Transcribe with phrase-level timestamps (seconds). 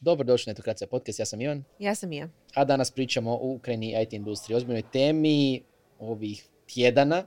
[0.00, 1.64] Dobrodošli na Etokracija podcast, ja sam Ivan.
[1.78, 2.28] Ja sam Ija.
[2.54, 4.56] A danas pričamo o Ukrajini i IT industriji.
[4.56, 5.62] Ozbiljnoj temi
[5.98, 7.24] ovih tjedana.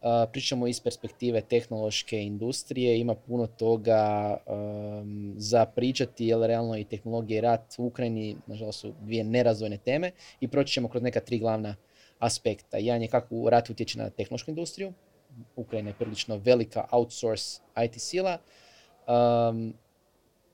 [0.00, 3.00] Uh, pričamo iz perspektive tehnološke industrije.
[3.00, 8.80] Ima puno toga um, za pričati, jer realno i tehnologija i rat u Ukrajini, nažalost,
[8.80, 10.10] su dvije nerazvojne teme.
[10.40, 11.76] I proći ćemo kroz neka tri glavna
[12.18, 12.76] aspekta.
[12.76, 14.92] Jedan je kako rat utječe na tehnološku industriju.
[15.56, 18.38] Ukrajina je prilično velika outsource IT sila.
[19.06, 19.74] Um,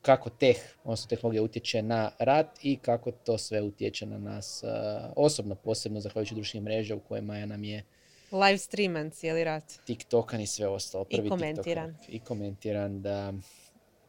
[0.04, 4.70] kako teh, odnosno tehnologija utječe na rat i kako to sve utječe na nas uh,
[5.16, 7.84] osobno, posebno zahvaljujući društvenim mreža u kojima nam je
[8.32, 9.64] Live streaman cijeli rat.
[9.86, 11.04] TikTokan i sve ostalo.
[11.08, 11.94] I komentiran.
[11.94, 12.14] TikTokan.
[12.14, 13.32] I komentiran da...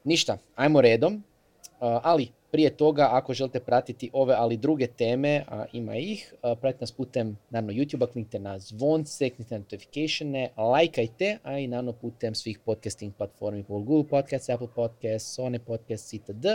[0.04, 1.16] Ništa, ajmo redom.
[1.16, 1.22] Uh,
[1.80, 6.92] ali prije toga, ako želite pratiti ove, ali druge teme, a ima ih, pratite nas
[6.92, 12.60] putem, naravno, YouTube-a, kliknite na zvonce, kliknite na notificatione, lajkajte, a i naravno putem svih
[12.60, 16.46] podcasting platformi, Google Podcast, Apple Podcast, Sony Podcast, itd.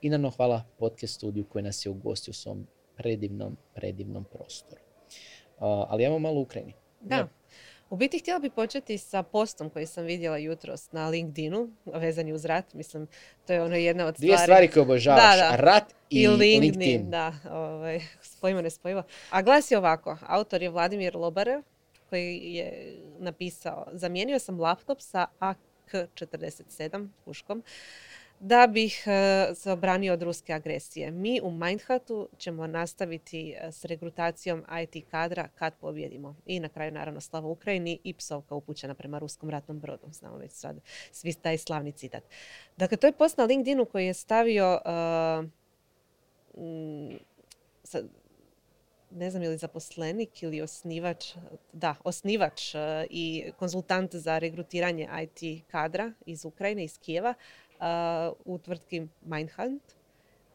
[0.00, 4.80] I naravno hvala podcast studiju koji nas je ugostio u svom predivnom, predivnom prostoru.
[4.80, 6.72] Uh, ali imamo malo u Ukrajini.
[7.00, 7.28] Da.
[7.90, 12.44] U biti htjela bi početi sa postom koji sam vidjela jutros na LinkedInu, vezani uz
[12.44, 12.74] rat.
[12.74, 13.06] Mislim,
[13.46, 14.26] to je ono jedna od stvari...
[14.26, 15.56] Dvije stvari koje obožavaš, Da, da.
[15.56, 17.10] rat i, I LinkedIn, LinkedIn.
[17.10, 19.02] da, ovaj, spojivo nespojivo.
[19.30, 21.60] A glasi ovako, autor je Vladimir Lobarev,
[22.10, 27.62] koji je napisao, zamijenio sam laptop sa AK-47 puškom,
[28.40, 29.04] da bih
[29.54, 31.10] se obranio od ruske agresije.
[31.10, 36.36] Mi u Mindhatu ćemo nastaviti e, s regrutacijom IT kadra kad pobjedimo.
[36.46, 40.06] I na kraju naravno slava Ukrajini i psovka upućena prema ruskom ratnom brodu.
[40.12, 40.80] Znamo već sad
[41.12, 42.22] svi taj slavni citat.
[42.76, 45.42] Dakle, to je post na LinkedInu koji je stavio e,
[47.84, 48.08] sad,
[49.10, 51.34] ne znam je li zaposlenik ili osnivač,
[51.72, 57.34] da, osnivač e, i konzultant za regrutiranje IT kadra iz Ukrajine, iz Kijeva,
[58.44, 59.82] u tvrtki Mindhunt,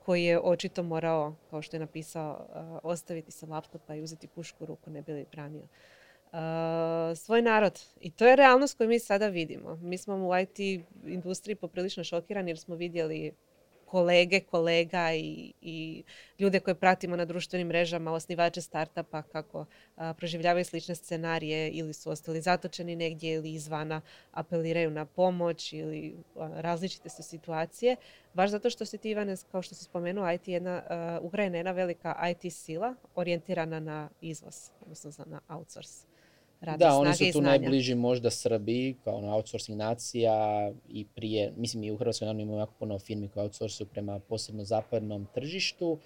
[0.06, 2.45] koji je očito morao, kao što je napisao,
[2.84, 5.63] ostaviti se laptopa i uzeti pušku u ruku, ne bi li branio
[7.16, 7.79] svoj narod.
[8.01, 9.75] I to je realnost koju mi sada vidimo.
[9.75, 10.59] Mi smo u IT
[11.06, 13.34] industriji poprilično šokirani jer smo vidjeli
[13.89, 16.03] kolege, kolega i, i
[16.39, 22.09] ljude koje pratimo na društvenim mrežama, osnivače startupa kako a, proživljavaju slične scenarije ili su
[22.09, 24.01] ostali zatočeni negdje ili izvana
[24.31, 27.95] apeliraju na pomoć ili a, različite su situacije.
[28.33, 31.57] Baš zato što si ti, Ivane, kao što si spomenuo, IT je jedna, a, Ukrajina
[31.57, 36.08] je jedna velika IT sila orijentirana na izvoz, odnosno na outsource.
[36.61, 37.49] Radne Da, oni su snage i tu znanja.
[37.49, 42.59] najbliži možda Srbiji, kao ono outsourcing nacija i prije, mislim i u Hrvatskoj naravno imamo
[42.59, 45.99] jako puno firmi koje outsourcuju prema posebno zapadnom tržištu, uh,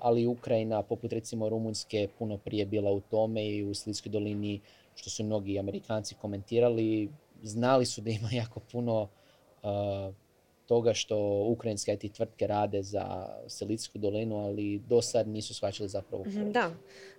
[0.00, 4.60] ali Ukrajina, poput recimo Rumunjske, puno prije bila u tome i u Slitskoj dolini,
[4.94, 7.10] što su mnogi Amerikanci komentirali,
[7.42, 9.08] znali su da ima jako puno
[9.62, 10.14] uh,
[10.72, 11.16] toga što
[11.48, 16.52] ukrajinske IT tvrtke rade za Silitsku dolinu, ali do sad nisu shvaćali zapravo Mhm, koliko.
[16.52, 16.70] Da,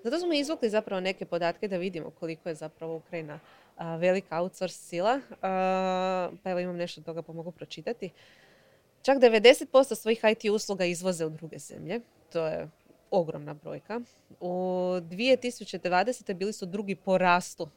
[0.04, 3.40] zato smo izvukli zapravo neke podatke da vidimo koliko je zapravo Ukrajina
[3.78, 5.20] a, velika outsource sila.
[5.42, 8.10] A, pa evo imam nešto od toga pa mogu pročitati.
[9.02, 12.00] Čak 90% svojih IT usluga izvoze u druge zemlje.
[12.32, 12.70] To je
[13.12, 14.02] ogromna brojka.
[14.40, 14.50] U
[15.02, 16.34] 2020.
[16.34, 17.68] bili su drugi po rastu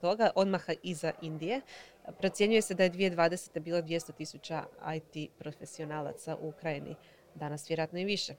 [0.00, 1.60] toga, odmaha iza Indije.
[2.18, 3.60] Procjenjuje se da je 2020.
[3.60, 4.64] bilo 200 tisuća
[4.96, 6.94] IT profesionalaca u Ukrajini.
[7.34, 8.34] Danas vjerojatno i više.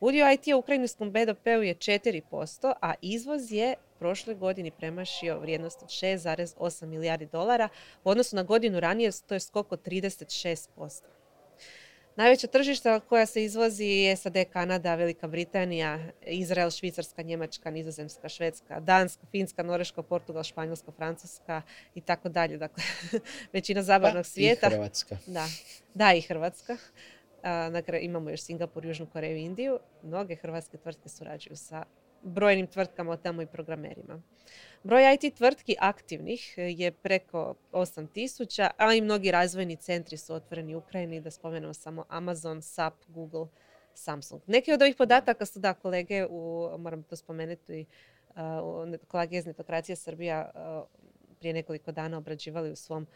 [0.00, 5.88] Udio IT u ukrajinskom BDP-u je 4%, a izvoz je prošle godini premašio vrijednost od
[5.88, 7.68] 6,8 milijardi dolara.
[8.04, 11.19] U odnosu na godinu ranije to je skok od 36%.
[12.20, 18.80] Najveća tržišta koja se izvozi je SAD, Kanada, Velika Britanija, Izrael, Švicarska, Njemačka, Nizozemska, Švedska,
[18.80, 21.62] Danska, Finska, Norveška, Portugal, Španjolska, Francuska
[21.94, 22.56] i tako dalje.
[22.56, 22.82] Dakle,
[23.52, 24.68] većina zapadnog Pa i svijeta.
[24.70, 25.16] Hrvatska.
[25.26, 25.46] Da,
[25.94, 26.76] da i Hrvatska.
[27.86, 29.78] Kraju imamo još Singapur, Južnu Koreju i Indiju.
[30.02, 31.84] Mnoge hrvatske tvrtke surađuju sa
[32.22, 34.22] brojnim tvrtkama od tamo i programerima.
[34.82, 40.78] Broj IT tvrtki aktivnih je preko 8000, a i mnogi razvojni centri su otvoreni u
[40.78, 43.46] Ukrajini, da spomenemo samo Amazon, SAP, Google,
[43.94, 44.42] Samsung.
[44.46, 47.86] Neki od ovih podataka su da kolege, u, moram to spomenuti,
[48.62, 50.84] u- kolege iz Netokracije Srbija a,
[51.38, 53.06] prije nekoliko dana obrađivali u svom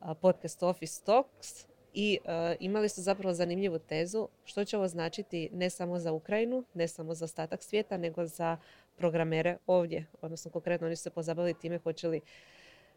[0.00, 2.18] a, podcastu Office Talks i
[2.60, 7.14] imali su zapravo zanimljivu tezu što će ovo značiti ne samo za Ukrajinu, ne samo
[7.14, 8.56] za ostatak svijeta, nego za
[8.96, 10.06] programere ovdje.
[10.20, 12.20] Odnosno, konkretno oni su se pozabavili time hoće li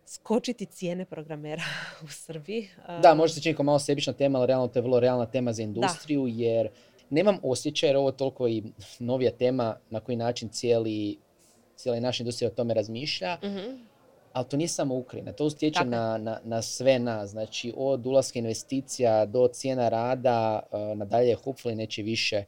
[0.06, 1.64] skočiti cijene programera
[2.06, 2.70] u Srbiji.
[3.02, 5.54] Da, možda se čini kao malo sebična tema, ali realno to je vrlo realna tema
[5.54, 6.70] za industriju, jer
[7.10, 8.64] nemam osjećaj, jer ovo je toliko i
[9.00, 11.18] novija tema na koji način cijeli,
[11.76, 13.78] cijela naša industrija o tome razmišlja, mhm.
[14.34, 18.40] ali to nije samo Ukrajina, to utječe na, na, na sve nas, znači od ulaska
[18.40, 20.60] investicija do cijena rada,
[20.96, 22.44] nadalje hopefully neće više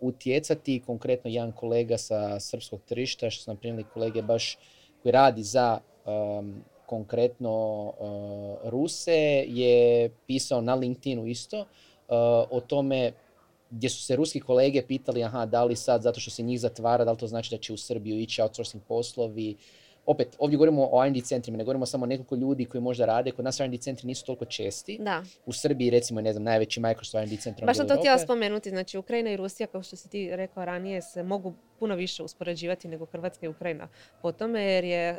[0.00, 0.82] utjecati.
[0.86, 4.58] Konkretno jedan kolega sa srpskog tržišta, što su nam primili kolege baš
[5.02, 11.66] koji radi za um, konkretno uh, Ruse, je pisao na LinkedInu isto uh,
[12.50, 13.12] o tome
[13.70, 17.04] gdje su se ruski kolege pitali aha, da li sad zato što se njih zatvara,
[17.04, 19.56] da li to znači da će u Srbiju ići outsourcing poslovi.
[20.10, 23.30] Opet, ovdje govorimo o R&D centrima, ne govorimo samo o nekoliko ljudi koji možda rade,
[23.30, 24.98] kod nas R&D centri nisu toliko česti.
[25.00, 27.66] Da, U Srbiji, recimo, ne znam, najveći Microsoft R&D centar.
[27.66, 28.70] baš sam to htjela spomenuti.
[28.70, 32.88] Znači, Ukrajina i Rusija, kao što si ti rekao ranije, se mogu puno više uspoređivati
[32.88, 33.88] nego Hrvatska i Ukrajina
[34.22, 35.16] po tome, jer je e,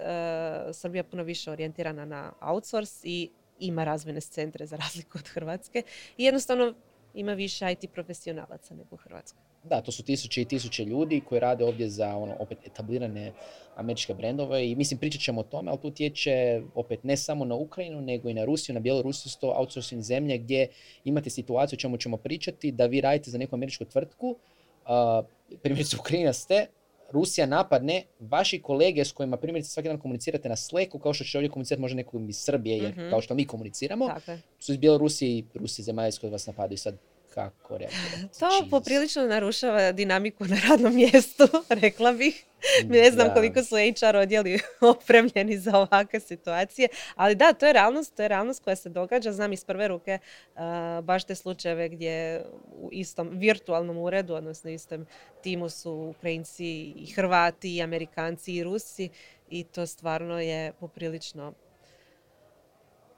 [0.74, 5.84] Srbija puno više orijentirana na outsource i ima razvojne centre za razliku od Hrvatske.
[6.18, 6.74] I jednostavno
[7.14, 9.49] ima više IT profesionalaca nego u Hrvatskoj.
[9.64, 13.32] Da, to su tisuće i tisuće ljudi koji rade ovdje za ono, opet etablirane
[13.76, 17.56] američke brendove i mislim pričat ćemo o tome, ali tu utječe opet ne samo na
[17.56, 20.68] Ukrajinu, nego i na Rusiju, na Bjelorusiju, su to outsourcing zemlje gdje
[21.04, 25.26] imate situaciju o čemu ćemo pričati, da vi radite za neku američku tvrtku, uh,
[25.62, 26.66] primjerice Ukrajina ste,
[27.12, 31.38] Rusija napadne, vaši kolege s kojima primjerice svaki dan komunicirate na Slacku, kao što će
[31.38, 33.10] ovdje komunicirati možda nekom iz Srbije, jer Mhm.
[33.10, 36.78] kao što mi komuniciramo, Tako su iz Bjelorusije i Rusije zemalja s koje vas napadaju
[36.78, 36.98] sad
[37.40, 38.40] kako reagirati?
[38.40, 38.70] To Jesus.
[38.70, 41.44] poprilično narušava dinamiku na radnom mjestu,
[41.82, 42.46] rekla bih.
[42.86, 43.34] Ne znam Da.
[43.34, 48.28] koliko su HR odjeli opremljeni za ovakve situacije, ali da, to je realnost, to je
[48.28, 49.32] realnost koja se događa.
[49.32, 50.20] Znam iz prve ruke
[50.56, 52.46] a, baš te slučajeve gdje
[52.82, 55.06] u istom virtualnom uredu, odnosno istom
[55.44, 59.10] timu su Ukrajinci i Hrvati i Amerikanci i Rusi
[59.50, 61.54] i to stvarno je poprilično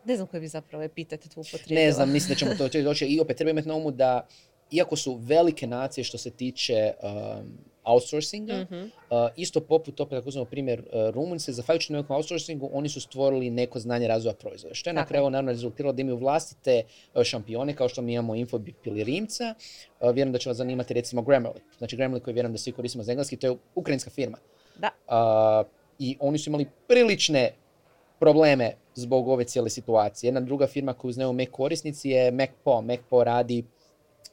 [0.05, 1.85] ne znam koji bi zapravo epitete tu upotrijebila.
[1.85, 3.05] Ne znam, mislim da ćemo to doći.
[3.05, 4.27] I opet treba imati na umu da,
[4.71, 8.75] iako su velike nacije što se tiče um, outsourcinga, Mhm.
[8.83, 8.89] uh,
[9.35, 13.79] isto poput, opet ako uzmemo primjer uh, Rumunjske, zahvaljujući nekom outsourcingu, oni su stvorili neko
[13.79, 14.75] znanje razvoja proizvoda.
[14.75, 16.83] Što je na Tako kraju naravno rezultiralo da imaju vlastite
[17.13, 19.55] uh, šampione, kao što mi imamo Infobip ili Rimca.
[19.99, 21.59] Uh, vjerujem da će vas zanimati recimo Grammarly.
[21.77, 24.37] Znači Grammarly koji vjerujem da svi koristimo za engleski, to je ukrajinska firma.
[24.77, 24.89] Da.
[25.07, 25.67] Uh,
[25.99, 27.51] I oni su imali prilične
[28.19, 30.27] probleme zbog ove cijele situacije.
[30.27, 32.81] Jedna druga firma koju znaju Mac korisnici je MacPo.
[32.81, 33.63] MacPo radi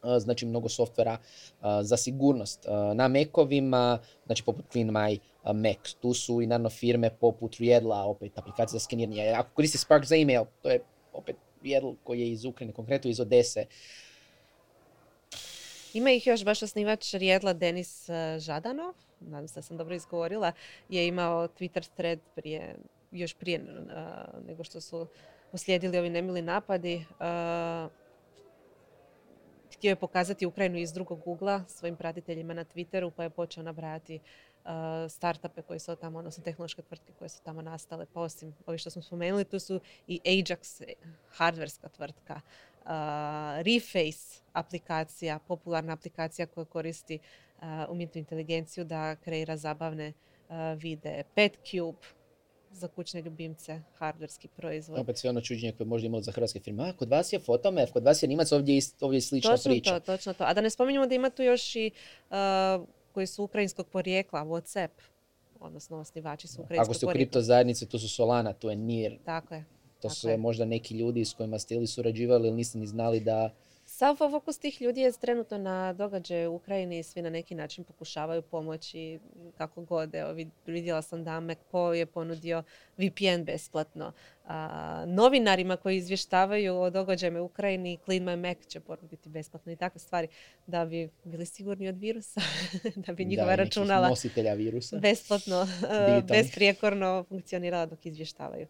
[0.03, 5.95] uh, znači mnogo softvera uh, za sigurnost uh, na Macovima, znači poput CleanMy Mac.
[6.01, 9.33] Tu su i naravno firme poput Riedla, opet aplikacija za skeniranje.
[9.37, 10.81] Ako koristi Spark za email, to je
[11.13, 13.67] opet Riedl koji je iz Ukrajine, konkretno iz Odese.
[15.95, 18.09] Ima ih još baš osnivač Rijedla Denis
[18.39, 20.53] Žadanov, nadam se da sam dobro izgovorila,
[20.89, 22.75] je imao Twitter thread prije,
[23.11, 23.65] još prije eh,
[24.47, 25.07] nego što su
[25.53, 26.95] uslijedili ovi nemili napadi.
[27.21, 27.89] eh,
[29.79, 34.21] htio je pokazati Ukrajinu iz drugog ugla svojim pratiteljima na Twitteru, pa je počeo nabrajati
[34.65, 34.71] uh,
[35.09, 38.07] startupe koji su tamo, odnosno tehnološke tvrtke koje su tamo nastale.
[38.13, 40.83] Pa osim ovi što smo spomenuli, tu su i Ajax,
[41.29, 42.91] hardverska tvrtka, uh,
[43.63, 50.13] Reface aplikacija, popularna aplikacija koja koristi uh, umjetnu inteligenciju da kreira zabavne
[50.49, 51.25] uh, videe.
[51.35, 52.18] PetCube
[52.71, 54.99] za kućne ljubimce, hardverski proizvod.
[54.99, 56.89] Opet sve ono čuđenje koje možda imali za hrvatske firme.
[56.89, 59.71] A, kod vas je Fotomef, kod vas je Nimac, ovdje je, ovdje je slična Točno
[59.71, 60.01] priča.
[60.01, 60.45] to, točno to.
[60.45, 61.91] A da ne spominjemo da ima tu još i
[62.31, 62.37] uh,
[63.13, 64.89] koji su ukrajinskog porijekla, WhatsApp,
[65.61, 67.25] odnosno osnivači su ukrajinskog Ako ste u porijekla.
[67.25, 69.65] kripto zajednici, tu su Solana, tu je NIR, Tako je.
[70.01, 70.37] to Tako su je.
[70.37, 73.51] možda neki ljudi s kojima ste ili surađivali ili niste ni znali da...
[73.99, 77.85] Sav fokus tih ljudi je trenutno na događaju u Ukrajini i svi na neki način
[77.85, 79.19] pokušavaju pomoći
[79.57, 80.15] kako god.
[80.15, 82.63] Evo, vid- vidjela sam da MacPo je ponudio
[82.97, 84.13] VPN besplatno.
[84.47, 89.77] A, novinarima koji izvještavaju o događajima u Ukrajini Clean My Mac će ponuditi besplatno i
[89.77, 90.29] takve stvari
[90.67, 92.41] da bi bili sigurni od virusa,
[93.07, 94.99] da bi njihova da, računala nositelja virusa.
[94.99, 96.25] besplatno, Digitalnih.
[96.25, 98.67] besprijekorno funkcionirala dok izvještavaju.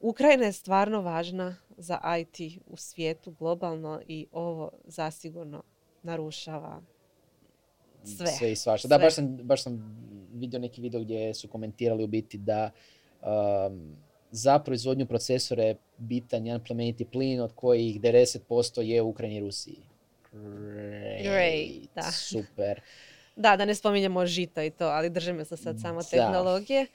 [0.00, 5.62] Ukrajina je stvarno važna za IT u svijetu globalno i ovo zasigurno
[6.02, 6.82] narušava
[8.04, 8.26] sve.
[8.26, 8.88] Sve i svašta.
[8.88, 9.98] Da, baš sam, baš sam
[10.32, 12.70] vidio neki video gdje su komentirali u biti da
[13.22, 13.96] um,
[14.30, 19.40] za proizvodnju procesora je bitan jedan plemeniti plin od kojih 90% je u Ukrajini i
[19.40, 19.78] Rusiji.
[20.32, 22.02] Great, Great, da.
[22.12, 22.80] Super.
[23.36, 26.08] Da, da ne spominjemo žito i to, ali držimo se sad samo Da.
[26.10, 26.86] tehnologije.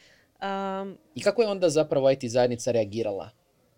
[0.42, 3.30] Um, I kako je onda zapravo IT zajednica reagirala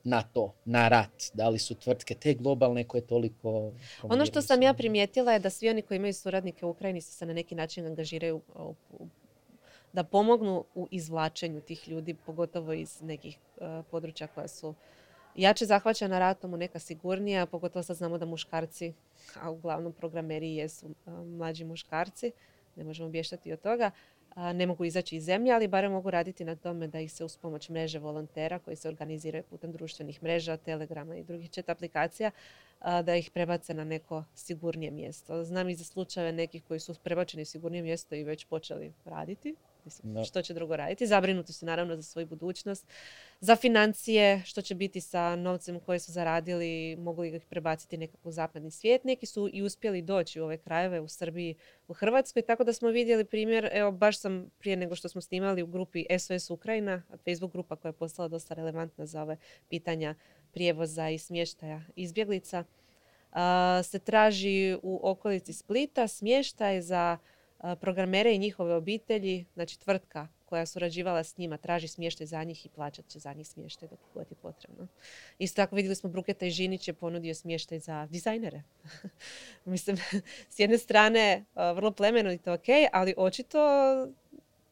[0.06, 1.32] na to, na rat?
[1.34, 3.72] Da li su tvrtke te globalne koje toliko...
[4.04, 7.12] Ono što sam ja primijetila je da svi oni koji imaju suradnike u Ukrajini se
[7.12, 8.42] se na neki način angažiraju
[9.94, 14.74] da pomognu u izvlačenju tih ljudi, pogotovo iz nekih eh, područja koja su
[15.36, 18.94] jače zahvaćena ratom u neka sigurnija, pogotovo sad znamo da muškarci,
[19.42, 22.32] a uglavnom programeri jesu eh, mlađi muškarci,
[22.76, 23.92] ne možemo bještati od toga,
[24.36, 27.38] ne mogu izaći iz zemlje, ali barem mogu raditi na tome da ih se uz
[27.38, 32.32] pomoć mreže volontera koji se organiziraju putem društvenih mreža, telegrama i drugih chat aplikacija,
[33.04, 35.44] da ih prebace na neko sigurnije mjesto.
[35.44, 39.56] Znam i za slučajeve nekih koji su prebačeni u sigurnije mjesto i već počeli raditi.
[39.86, 40.24] Mislim, Da.
[40.24, 41.08] Što će drugo raditi?
[41.08, 42.88] Zabrinuti su naravno za svoju budućnost,
[43.40, 48.30] za financije, što će biti sa novcem koje su zaradili, mogu li ih prebaciti nekako
[48.30, 49.04] u zapadni svijet.
[49.04, 51.56] Neki su i uspjeli doći u ove krajeve u Srbiji,
[51.88, 55.64] u Hrvatskoj, tako da smo vidjeli primjer, evo baš sam prije nego što smo snimali
[55.64, 59.38] u grupi SOS Ukrajina, Facebook grupa koja je postala dosta relevantna za ove
[59.70, 60.16] pitanja
[60.52, 62.64] prijevoza i smještaja izbjeglica,
[63.84, 67.18] se traži u okolici Splita smještaj za
[67.82, 72.70] programere i njihove obitelji, znači tvrtka koja surađivala s njima traži smještaj za njih i
[72.70, 74.88] plaćat će za njih smještaj dok god je potrebno.
[75.40, 78.64] Isto tako vidjeli smo Bruketa i Žinić je ponudio smještaj za dizajnere.
[79.66, 79.98] Mislim,
[80.54, 83.60] s jedne strane vrlo plemenito ok, ali očito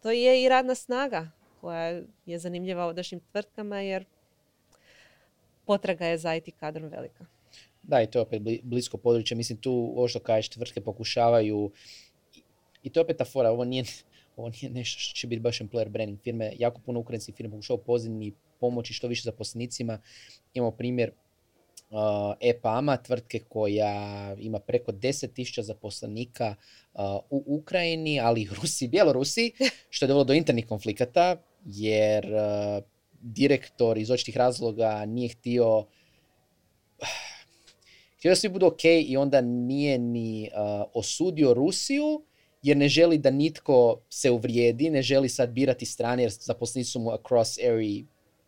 [0.01, 4.05] to je i radna snaga koja je zanimljiva odašnjim tvrtkama jer
[5.65, 7.25] potraga je za IT kadrom velika.
[7.83, 9.37] Da, i to je opet bli- blisko područje.
[9.37, 11.71] Mislim, tu, ovo što kažeš, tvrtke pokušavaju,
[12.83, 13.83] i- to je opet ta fora, ovo nije,
[14.37, 16.53] ovo nije nešto što će biti baš employer branding firme.
[16.59, 19.99] Jako puno ukrajinskih firma pokušava pozivni pomoći što više zaposlenicima.
[20.53, 21.11] Imamo primjer
[21.89, 21.97] uh,
[22.41, 26.55] EPAMA, tvrtke koja ima preko 10.000 zaposlenika
[26.93, 29.51] uh, u Ukrajini, ali i Rusiji i Bjelorusiji,
[29.89, 31.35] što je dovelo do internih konflikata,
[31.65, 32.83] jer uh,
[33.21, 35.85] direktor iz očitih razloga nije htio
[38.17, 40.59] htio da svi budu ok i onda nije ni uh,
[40.93, 42.25] osudio Rusiju
[42.63, 46.99] jer ne želi da nitko se uvrijedi, ne želi sad birati strane jer zaposlenici su
[46.99, 48.03] mu across area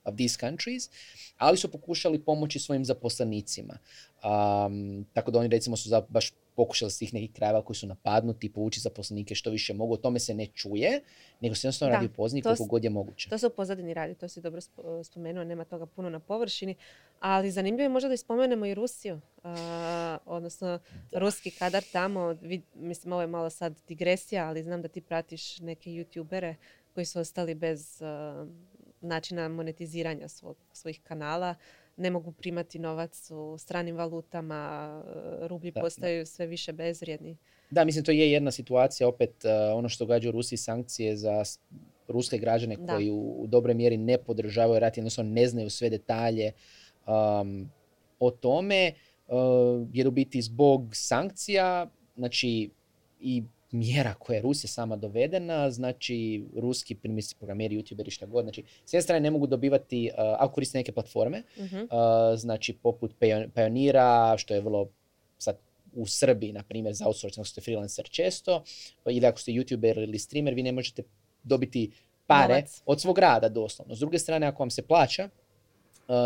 [0.05, 0.89] of these countries,
[1.38, 3.77] ali su pokušali pomoći svojim zaposlenicima.
[4.24, 7.88] Um, tako da oni recimo su za, baš pokušali s tih nekih krajeva koji su
[7.88, 9.93] napadnuti povući zaposlenike što više mogu.
[9.93, 11.01] O tome se ne čuje,
[11.41, 12.07] nego se jednostavno Da, radi
[12.41, 13.29] to koliko god je moguće.
[13.29, 16.75] To se u pozadini radi, to si dobro spo- spomenuo, nema toga puno na površini,
[17.19, 20.79] ali zanimljivo je možda da ispomenemo i Rusiju, a, odnosno
[21.12, 25.59] ruski kadar tamo, vid- mislim ovo je malo sad digresija, ali znam da ti pratiš
[25.59, 26.55] neke youtubere
[26.93, 28.45] koji su ostali bez a,
[29.01, 31.55] načina monetiziranja svog, svojih kanala,
[31.98, 35.04] ne mogu primati novac u stranim valutama, a,
[35.48, 35.82] rublji Da, da.
[35.82, 37.38] postaju sve više bezvrijedni.
[37.72, 41.44] Da, mislim to je jedna situacija, opet uh, ono što događa u Rusiji sankcije za
[42.08, 42.94] ruske građane Da.
[42.94, 46.52] koji u, u dobroj mjeri ne podržavaju rat, jednostavno ne znaju sve detalje
[47.08, 47.70] um,
[48.20, 48.94] o tome,
[49.28, 49.36] uh,
[49.94, 52.70] jer u biti zbog sankcija, znači
[53.20, 53.44] i
[53.75, 56.17] mjera koja je Rusija sama dovedena, znači
[56.55, 60.53] ruski primjerice programeri, youtuberi, šta god, znači s jedne strane ne mogu dobivati, uh, ako
[60.53, 61.75] koriste neke platforme, Mhm.
[61.77, 61.88] Uh,
[62.38, 64.89] znači poput Pio- Pionira, što je vrlo
[65.38, 65.58] sad
[65.94, 68.63] u Srbiji, na primjer, za outsourcing, ako ste freelancer često,
[69.03, 71.03] pa ili ako ste youtuber ili streamer, vi ne možete
[71.44, 71.91] dobiti
[72.27, 72.82] pare Novac.
[72.86, 73.96] od svog rada doslovno.
[73.96, 75.29] S druge strane, ako vam se plaća,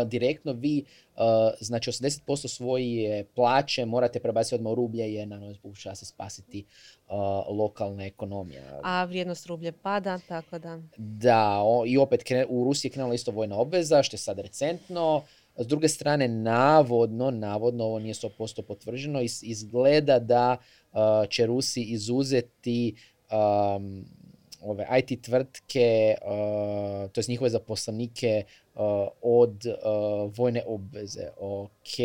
[0.06, 0.84] direktno vi,
[1.16, 1.20] uh,
[1.60, 6.64] znači 80% svoje plaće morate prebaciti odmah u rublje jer naravno pokušava se spasiti
[7.08, 7.14] uh,
[7.58, 8.80] lokalna ekonomija.
[8.82, 10.82] A vrijednost rublje pada, tako da...
[10.96, 14.38] Da, o, i opet kre- u Rusiji je krenula isto vojna obveza, što je sad
[14.38, 15.22] recentno.
[15.56, 20.56] S druge strane, navodno, navodno, ovo nije 100% potvrđeno, iz- izgleda da
[20.92, 22.94] uh, će Rusi izuzeti
[23.30, 24.04] um,
[24.62, 28.80] ove IT tvrtke, uh, to jest njihove zaposlenike uh,
[29.22, 31.28] od uh, vojne obveze.
[31.38, 31.96] Ok,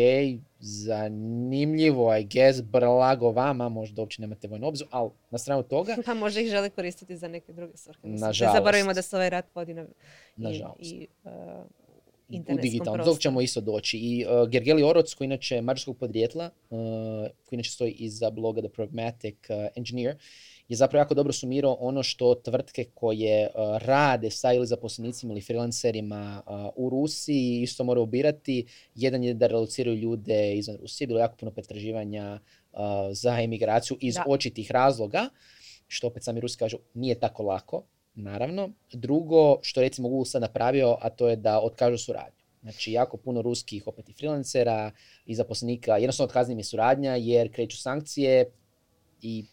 [0.60, 6.14] zanimljivo, I guess, brlago vama, možda uopće nemate vojnu obvezu, ali na stranu toga, Pa
[6.14, 8.00] možda ih žele koristiti za neke druge svrhe.
[8.02, 8.56] Nažalost.
[8.56, 10.80] zaboravimo da se ovaj rat vodi na, i, Nažalost.
[10.82, 11.30] i uh,
[12.28, 13.06] u digitalnom.
[13.06, 13.98] Dok ćemo isto doći.
[13.98, 16.78] I uh, Gergeli Oroc, koji inače mađarskog podrijetla, uh,
[17.44, 20.16] koji inače stoji iza bloga The Pragmatic uh, Engineer,
[20.68, 25.40] je zapravo jako dobro sumirao ono što tvrtke koje uh, rade sa ili zaposlenicima ili
[25.40, 28.66] freelancerima uh, u Rusiji isto moraju birati.
[28.94, 31.06] Jedan je da relociraju ljude izvan Rusije.
[31.06, 32.40] Bilo je jako puno pretraživanja
[32.72, 32.78] uh,
[33.12, 34.24] za emigraciju iz Da.
[34.28, 35.28] očitih razloga,
[35.86, 37.82] što opet sami Rusi kažu nije tako lako,
[38.14, 38.70] naravno.
[38.92, 42.36] Drugo, što recimo Google sad napravio, a to je da otkažu suradnju.
[42.62, 44.90] Znači, jako puno ruskih opet i freelancera
[45.26, 48.50] i zaposlenika, jednostavno otkazna im je suradnja jer kreću sankcije
[49.22, 49.44] i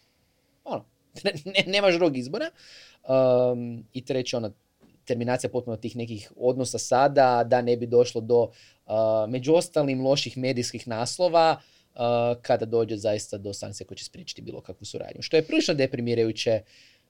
[0.64, 0.84] ono,
[1.44, 2.50] ne, nemaš drugog izbora.
[3.08, 4.52] Um, I treće, ono,
[5.04, 8.92] terminacija potpuno tih nekih odnosa sada, da ne bi došlo do, uh,
[9.28, 11.60] među ostalim, loših medijskih naslova,
[11.94, 12.00] uh,
[12.42, 15.22] kada dođe zaista do sankcija koje će spriječiti bilo kakvu suradnju.
[15.22, 16.62] Što je prilično deprimirajuće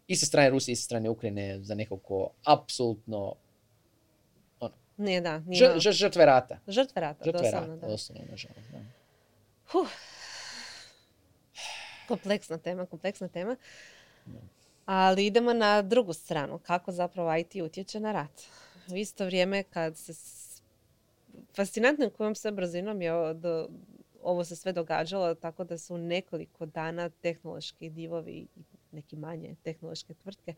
[0.07, 3.35] i sa strane Rusije i sa strane Ukrajine za nekog ko apsolutno
[4.97, 5.39] Nije, da.
[5.39, 6.59] Nije žr- žrtve rata.
[6.69, 7.93] Žrtve rata, Žrtve doslovno, rata, da.
[7.93, 8.71] doslovno, nažalost.
[8.73, 8.79] Da.
[9.73, 9.89] Huh.
[12.09, 13.57] Kompleksna tema, kompleksna tema.
[14.87, 18.43] Ali idemo na drugu stranu, kako zapravo IT utječe na rat.
[18.93, 20.13] U isto vrijeme kad se...
[21.57, 23.13] Fascinantno kojom sve brzinom je
[24.23, 28.47] ovo se sve događalo, tako da su nekoliko dana tehnološki divovi i
[28.93, 30.55] neki manje tehnološke tvrtke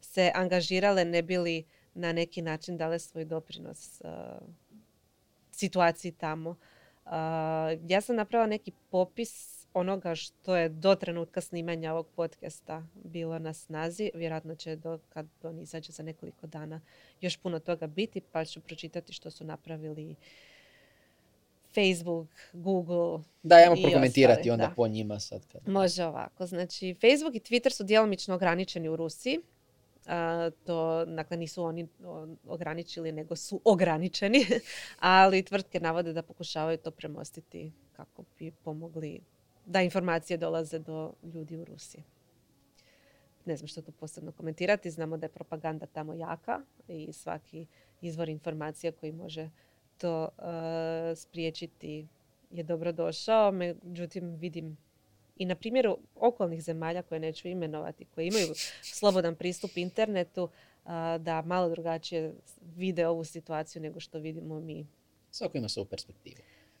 [0.00, 4.10] se angažirale ne bili na neki način dale svoj doprinos uh,
[5.50, 6.50] situaciji tamo.
[6.50, 7.12] Uh,
[7.88, 13.52] ja sam napravila neki popis onoga što je do trenutka snimanja ovog podcasta bilo na
[13.52, 14.10] snazi.
[14.14, 16.80] Vjerojatno će do, kad on izađe za nekoliko dana
[17.20, 20.14] još puno toga biti, pa ću pročitati što su napravili
[21.74, 25.46] Facebook, Google Da, ja prokomentirati onda po njima sad.
[25.46, 25.68] Kad...
[25.68, 26.46] Može ovako.
[26.46, 29.38] Znači, Facebook i Twitter su djelomično ograničeni u Rusiji.
[30.64, 31.88] to, dakle, nisu oni
[32.46, 34.46] ograničili, nego su ograničeni.
[34.98, 39.20] Ali tvrtke navode da pokušavaju to premostiti kako bi pomogli
[39.66, 42.02] da informacije dolaze do ljudi u Rusiji.
[43.44, 44.90] Ne znam što tu posebno komentirati.
[44.90, 47.66] Znamo da je propaganda tamo jaka i svaki
[48.00, 49.50] izvor informacija koji može
[49.98, 52.06] to uh, spriječiti
[52.50, 53.52] je dobro došao.
[53.52, 54.76] Međutim, vidim
[55.36, 58.46] i na primjeru okolnih zemalja koje neću imenovati, koje imaju
[58.82, 62.34] slobodan pristup internetu, uh, da malo drugačije
[62.76, 64.86] vide ovu situaciju nego što vidimo mi.
[65.30, 66.36] Svako ima svoju perspektivu.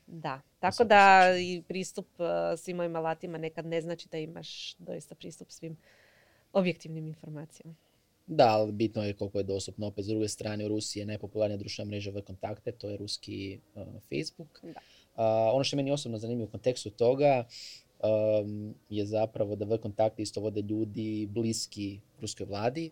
[0.06, 2.26] Da, tako da i pristup uh,
[2.58, 5.76] svim ovim alatima nekad ne znači da imaš doista pristup svim
[6.52, 7.74] objektivnim informacijama.
[8.26, 9.86] Da, ali bitno je koliko je dostupno.
[9.86, 13.60] Opet s druge strane u Rusiji je najpopularnija društvena mreža v kontakte, to je ruski
[13.74, 14.60] uh, Facebook.
[14.62, 14.68] Da.
[14.70, 17.44] Uh, ono što je meni osobno zanimljivo u kontekstu toga
[18.02, 22.90] um, je zapravo da v kontakte isto vode ljudi bliski ruskoj vladi,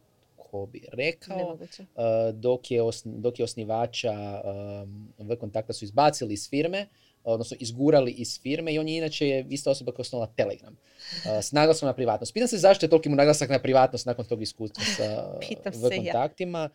[0.54, 6.48] ko bi rekao, uh, dok, je dok je osnivača um, v kontakta su izbacili iz
[6.50, 6.86] firme,
[7.24, 10.72] odnosno izgurali iz firme i on je inače ista osoba koja je osnovala Telegram.
[10.72, 12.34] Uh, s naglasom na privatnost.
[12.34, 15.38] Pitam se zašto je toliki mu naglasak na privatnost nakon tog iskustva sa
[15.82, 16.68] v kontaktima,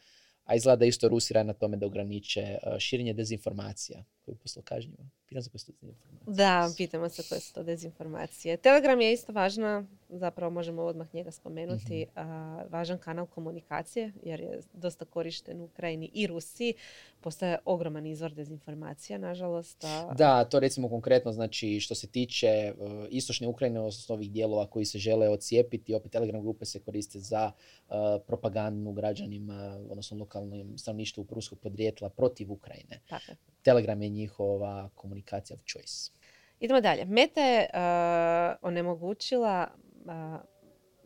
[0.44, 4.04] a izgleda da isto Rusi na tome da ograniče širenje dezinformacija
[4.36, 5.04] koji kažnjivo.
[5.28, 6.36] Pitam se koje su to dezinformacije.
[6.36, 8.58] Da, pitamo se koje su to dezinformacije.
[8.58, 14.60] Telegram je isto važna, zapravo možemo odmah njega spomenuti, mm važan kanal komunikacije jer je
[14.74, 16.74] dosta korišten u Ukrajini i Rusiji.
[17.22, 19.84] Postaje ogroman izvor dezinformacija, nažalost.
[20.18, 24.86] Da, to recimo konkretno znači što se tiče uh, istočne Ukrajine, odnosno ovih dijelova koji
[24.86, 27.52] se žele ocijepiti, opet Telegram grupe se koriste za
[27.88, 27.96] uh,
[28.28, 33.00] propagandu građanima, odnosno lokalnom stanovništvu ruskog podrijetla protiv Ukrajine.
[33.10, 33.32] Tako.
[33.70, 36.12] Telegram je njihova komunikacija of choice.
[36.60, 37.06] Idemo dalje.
[37.06, 39.68] Meta je uh, onemogućila
[40.06, 40.14] uh,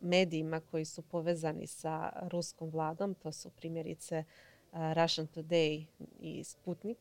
[0.01, 4.23] medijima koji su povezani sa ruskom vladom, to su primjerice
[4.71, 5.85] uh, Russian Today
[6.19, 6.97] i Sputnik,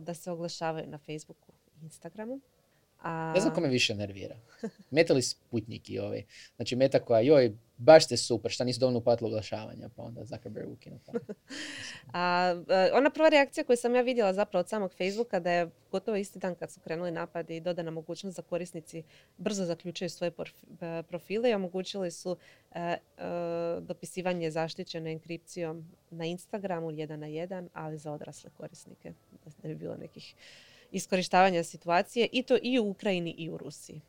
[0.00, 2.40] da se oglašavaju na Facebooku i Instagramu.
[3.02, 3.32] A...
[3.34, 4.36] Ne znam ko me više nervira.
[4.90, 6.24] Meta li Sputnik i ovaj.
[6.56, 10.70] Znači meta koja, joj, baš ste super, šta nisu dovoljno uplatili oglašavanja, pa onda Zuckerberg
[10.70, 10.98] ukinu
[12.12, 15.70] A, e, ona prva reakcija koju sam ja vidjela zapravo od samog Facebooka da je
[15.90, 19.02] gotovo isti dan kad su krenuli napadi i dodana mogućnost da korisnici
[19.38, 20.32] brzo zaključuju svoje
[20.80, 22.36] e, profile i omogućili su
[22.72, 22.96] e,
[23.80, 29.12] dopisivanje zaštićene enkripcijom na Instagramu jedan na jedan, ali za odrasle korisnike,
[29.44, 30.34] da ne bi bilo nekih
[30.90, 34.00] iskorištavanja situacije i to i u Ukrajini i u Rusiji.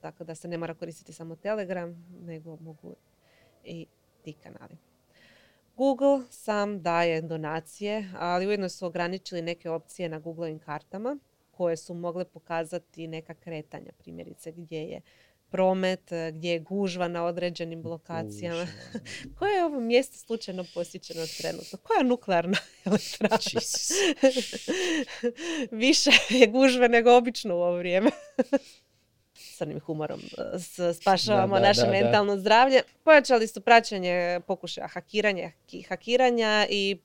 [0.00, 2.96] Tako da se ne mora koristiti samo Telegram, nego mogu
[3.64, 3.86] i
[4.22, 4.76] ti kanali.
[5.76, 11.18] Google sam daje donacije, ali ujedno su ograničili neke opcije na Googleovim kartama
[11.50, 15.00] koje su mogle pokazati neka kretanja, primjerice gdje je
[15.50, 18.66] promet, gdje je gužva na određenim lokacijama.
[19.38, 21.78] Koje je ovo mjesto slučajno posjećeno trenutno?
[21.82, 23.38] Koja nuklearna elektrana?
[25.84, 28.10] Više je gužve nego obično u ovo vrijeme
[29.60, 32.82] crnim humorom e, spašavamo naše mentalno zdravlje.
[33.04, 35.50] Pojačali su praćenje pokušaja hakiranja,
[35.88, 37.00] hakiranja i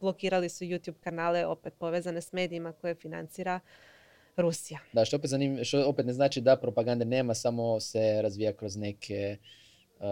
[0.00, 3.60] blokirali su YouTube kanale opet povezane s medijima koje financira
[4.40, 4.78] Rusija.
[4.92, 8.76] Da, što opet, zanim, što opet ne znači da propagande nema, samo se razvija kroz
[8.76, 9.36] neke
[9.98, 10.04] uh,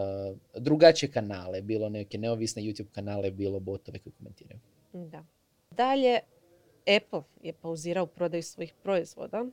[0.57, 4.61] drugačije kanale, bilo neke neovisne YouTube kanale, bilo botove koji komentiraju.
[4.93, 5.25] Da.
[5.71, 6.19] Dalje,
[6.97, 9.47] Apple je pauzirao prodaju svojih proizvoda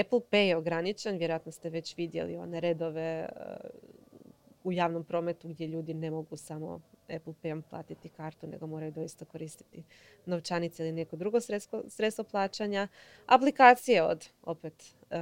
[0.00, 3.70] Apple Pay je ograničen, vjerojatno ste već vidjeli one redove uh,
[4.64, 6.80] u javnom prometu gdje ljudi ne mogu samo
[7.16, 9.82] Apple Payom platiti kartu, nego moraju doista koristiti
[10.26, 12.88] novčanice ili neko drugo sredstvo, sredstvo plaćanja.
[13.26, 15.16] Aplikacije od, opet, uh,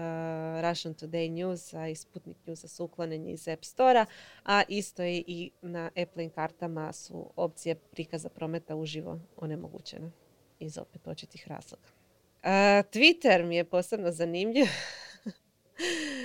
[0.63, 4.07] Russian Today News i Sputnik News su uklonjeni iz App Store-a,
[4.45, 10.11] a isto i na Apple kartama su opcije prikaza prometa uživo onemogućene
[10.59, 11.89] iz opet očitih razloga.
[12.93, 14.67] Twitter mi je posebno zanimljiv.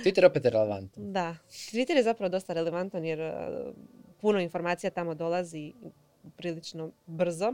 [0.04, 1.12] Twitter opet je relevantan.
[1.12, 1.36] Da.
[1.50, 3.32] Twitter je zapravo dosta relevantan jer
[4.20, 5.72] puno informacija tamo dolazi
[6.36, 7.52] prilično brzo,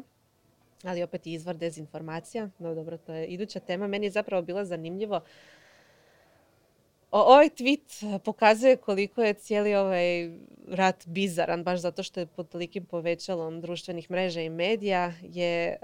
[0.83, 2.51] ali opet i izvor dezinformacija.
[2.59, 3.87] No dobro, to je iduća tema.
[3.87, 5.21] Meni je zapravo bilo zanimljivo
[7.15, 10.31] Ovaj tweet pokazuje koliko je cijeli ovaj
[10.69, 15.79] rat bizaran, baš zato što je pod tolikim povećalom društvenih mreža i medija je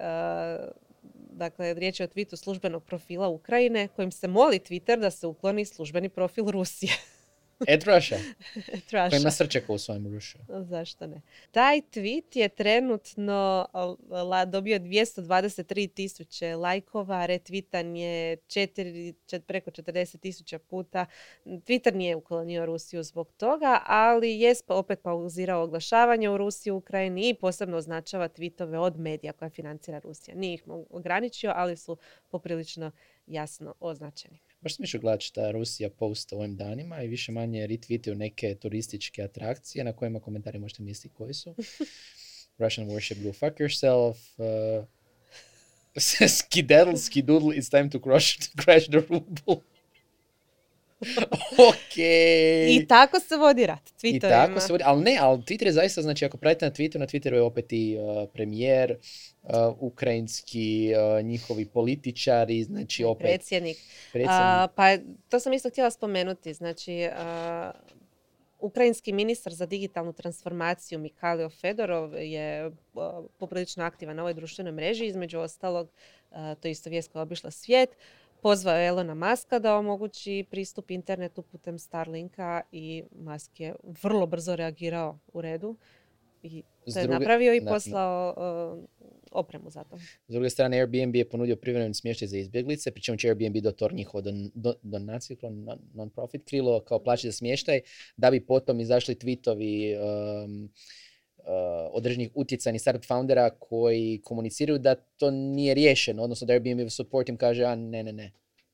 [1.41, 5.65] dakle, riječ je o tweetu službenog profila Ukrajine kojim se moli Twitter da se ukloni
[5.65, 6.93] službeni profil Rusije.
[7.67, 8.19] Ed Russia.
[8.57, 9.09] Ed Russia.
[9.09, 10.41] Koji ima srčeka u svojem Russia.
[10.49, 11.21] Zašto ne?
[11.51, 13.67] Taj tweet je trenutno
[14.11, 21.07] la, dobio 223 tisuće lajkova, retvitan je četiri, čet, preko 40 tisuća puta.
[21.45, 27.29] Twitter nije uklonio Rusiju zbog toga, ali je opet pauzirao oglašavanje u Rusiji, u Ukrajini
[27.29, 30.37] i posebno označava tweetove od medija koja financira Rusija.
[30.37, 31.97] Nije ih ograničio, ali su
[32.31, 32.91] poprilično
[33.27, 34.41] jasno označeni.
[34.61, 39.23] Baš sam išao gledati šta Rusija posta ovim danima i više manje retweetuju neke turističke
[39.23, 41.55] atrakcije na kojima komentari možete misliti koji su.
[42.59, 44.17] Russian worship, go fuck yourself.
[44.39, 44.87] Uh,
[46.39, 49.70] skidaddle, skidoodle, it's time to crash, crash the ruble.
[51.71, 51.97] ok.
[52.69, 53.91] I tako se vodi rat.
[54.03, 54.17] Twitterima.
[54.17, 56.99] I tako se vodi, ali ne, ali Twitter je zaista, znači ako pratite na Twitteru,
[56.99, 58.97] na Twitteru je opet i uh, premijer,
[59.43, 63.27] uh, ukrajinski, uh, njihovi političari, znači opet...
[63.27, 63.77] Predsjednik.
[64.13, 64.71] Predsjednik.
[64.75, 64.97] pa
[65.29, 67.09] to sam isto htjela spomenuti, znači...
[68.63, 72.71] Ukrajinski ministar za digitalnu transformaciju Mikhailo Fedorov je
[73.39, 75.07] poprilično aktivan na ovoj društvenoj mreži.
[75.07, 75.91] Između ostalog,
[76.61, 77.91] to je isto vijest koja obišla svijet
[78.43, 84.57] pozvao je Elona Maska da omogući pristup internetu putem Starlinka i Musk je vrlo brzo
[84.57, 85.77] reagirao u redu
[86.43, 86.63] i
[86.95, 88.85] to je napravio i poslao uh,
[89.33, 89.99] opremu za to.
[90.29, 93.73] S druge strane, Airbnb je ponudio privremeni smještaj za izbjeglice, pri čemu će Airbnb do
[93.73, 94.23] tor njihovo
[94.83, 95.37] donaciju,
[95.95, 97.81] non-profit krilo kao plaći za smještaj,
[98.17, 99.97] da bi potom izašli tweetovi
[100.45, 100.71] um,
[101.93, 107.37] određenih utjecajnih startup foundera koji komuniciraju da to nije riješeno, odnosno da Airbnb support im
[107.37, 108.33] kaže, a ne, ne, ne.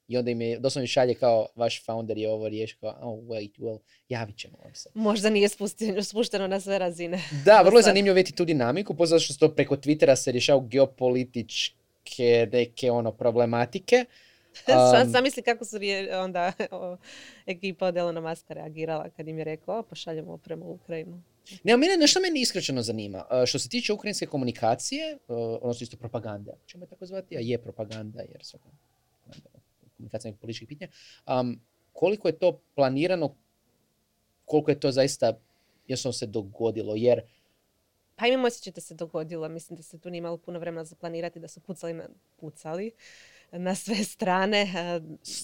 [0.09, 3.59] I onda im je, doslovno šalje kao, vaš founder je ovo riješio, kao, oh, wait,
[3.59, 4.91] well, javit ćemo vam se.
[4.95, 5.49] Možda nije
[6.03, 7.19] spušteno na sve razine.
[7.45, 12.49] Da, vrlo je zanimljivo vidjeti tu dinamiku, pozato što to preko Twittera se rješava geopolitičke
[12.53, 14.05] neke ono problematike.
[14.69, 15.77] Um, Sam misli kako su
[16.23, 16.97] onda o,
[17.47, 21.23] ekipa od Elona Muska reagirala kad im je rekao, pošaljemo opremu u Ukrajinu.
[21.65, 23.25] Ne, mene, nešto meni iskreno zanima.
[23.47, 28.21] Što se tiče ukrajinske komunikacije, odnosno isto propagande, ćemo je tako zvati, a je propaganda,
[28.21, 28.69] jer svaka
[29.97, 30.91] komunikacija nekih političkih pitanja,
[31.27, 31.61] um,
[31.93, 33.35] koliko je to planirano,
[34.45, 35.39] koliko je to zaista
[35.87, 37.21] jednostavno se dogodilo, jer
[38.17, 39.49] pa imam osjećaj da se dogodilo.
[39.49, 42.93] Mislim da se tu nije imalo puno vremena za planirati, da su pucali na, pucali
[43.53, 44.67] na sve strane.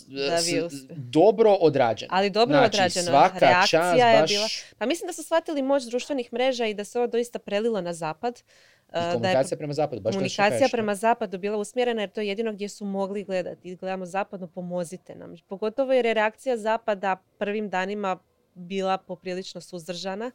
[0.09, 2.11] Da bi dobro odrađeno.
[2.15, 3.07] Ali dobro znači, odrađeno.
[3.07, 4.31] Svaka Reakcija čast, je baš...
[4.31, 4.49] bila...
[4.79, 7.93] Pa mislim da su shvatili moć društvenih mreža i da se ovo doista prelilo na
[7.93, 8.43] zapad.
[8.89, 10.03] I komunikacija prema zapadu.
[10.03, 13.77] Baš komunikacija prema zapadu bila usmjerena jer to je jedino gdje su mogli gledati.
[13.77, 15.35] Gledamo zapadno, pomozite nam.
[15.49, 18.19] Pogotovo jer je reakcija zapada prvim danima
[18.55, 20.31] bila poprilično suzdržana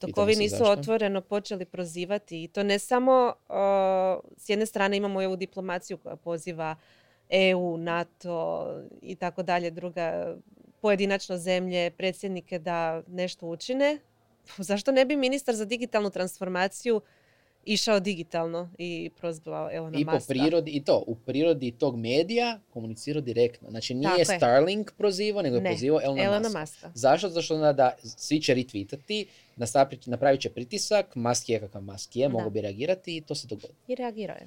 [0.00, 3.32] dok ovi nisu otvoreno počeli prozivati i to ne samo
[4.36, 6.76] s jedne strane imamo ovu diplomaciju koja poziva
[7.28, 8.66] EU, NATO
[9.02, 10.36] i tako dalje, druga
[10.80, 13.98] pojedinačno zemlje, predsjednike da nešto učine.
[14.58, 17.00] Zašto ne bi ministar za digitalnu transformaciju
[17.66, 23.20] išao digitalno i prozvao Elona I po prirodi, i to, u prirodi tog medija komunicirao
[23.20, 23.70] direktno.
[23.70, 26.90] Znači nije Tako Starlink prozivao, nego je prozivao Elona, Elona Muska.
[26.94, 27.28] Zašto?
[27.28, 29.26] Zašto onda da svi će retweetati,
[30.06, 33.74] napravit će pritisak, Musk je kakav Musk je, mogu bi reagirati i to se dogodi.
[33.88, 34.46] I reagirao je.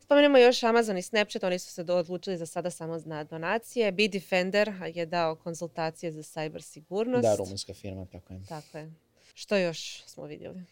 [0.00, 3.92] Spomenemo još Amazon i Snapchat, oni su se odlučili za sada samo na donacije.
[3.92, 7.22] Defender je dao konzultacije za cyber sigurnost.
[7.22, 8.40] Da, rumunska firma, tako je.
[8.48, 8.92] Tako je.
[9.34, 10.62] Što još smo vidjeli?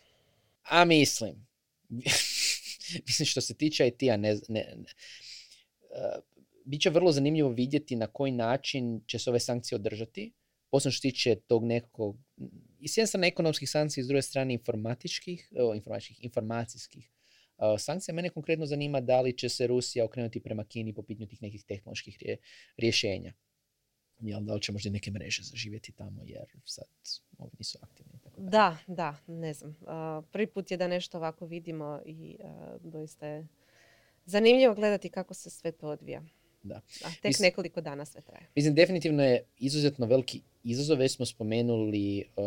[0.69, 1.48] A mislim,
[3.07, 4.93] mislim što se tiče IT-a, ne, ne, ne.
[5.91, 6.23] Uh,
[6.65, 10.33] bit će vrlo zanimljivo vidjeti na koji način će se ove sankcije održati,
[10.71, 12.17] posebno što se tiče tog nekog,
[12.81, 17.11] i s jedne ekonomskih sankcija, s druge strane informatičkih, o, informatičkih, informacijskih
[17.57, 18.15] uh, sankcija.
[18.15, 21.65] Mene konkretno zanima da li će se Rusija okrenuti prema Kini po pitanju tih nekih
[21.65, 22.19] tehnoloških
[22.77, 23.35] rješenja
[24.21, 26.87] jel, da li će možda neke mreže zaživjeti tamo jer sad
[27.39, 28.13] ovi nisu aktivni.
[28.25, 28.51] Tako da.
[28.51, 29.71] da, da, ne znam.
[29.81, 33.47] Uh, prvi put je da nešto ovako vidimo i uh, doista je
[34.25, 36.23] zanimljivo gledati kako se sve to odvija.
[36.63, 36.81] Da.
[37.05, 38.47] A tek Mis, nekoliko dana sve traje.
[38.55, 40.99] Mislim, definitivno je izuzetno veliki izazov.
[40.99, 42.45] Već smo spomenuli uh,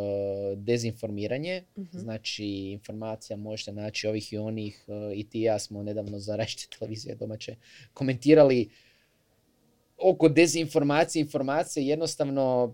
[0.57, 1.63] dezinformiranje.
[1.75, 1.99] Uh-huh.
[1.99, 4.85] Znači, informacija možete naći ovih i onih.
[4.87, 7.55] Uh, I ti i ja smo nedavno za različite televizije domaće
[7.93, 8.69] komentirali
[10.03, 12.73] oko dezinformacije, informacije jednostavno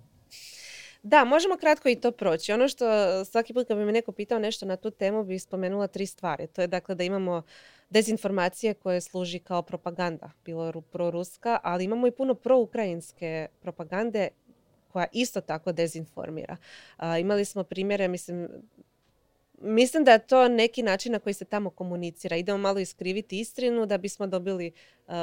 [1.04, 2.52] Da, možemo kratko i to proći.
[2.52, 2.86] Ono što
[3.26, 6.48] svaki put kad bi me neko pitao nešto na tu temu bi spomenula tri stvari.
[6.48, 7.44] To je dakle da imamo
[7.90, 14.28] dezinformacije koje služi kao propaganda, bilo proruska, ali imamo i puno proukrajinske propagande
[14.88, 16.58] koja isto tako dezinformira.
[17.20, 18.50] imali smo primjere, mislim,
[19.62, 22.36] Mislim da je to neki način na koji se tamo komunicira.
[22.36, 24.72] Idemo malo iskriviti istinu da bismo dobili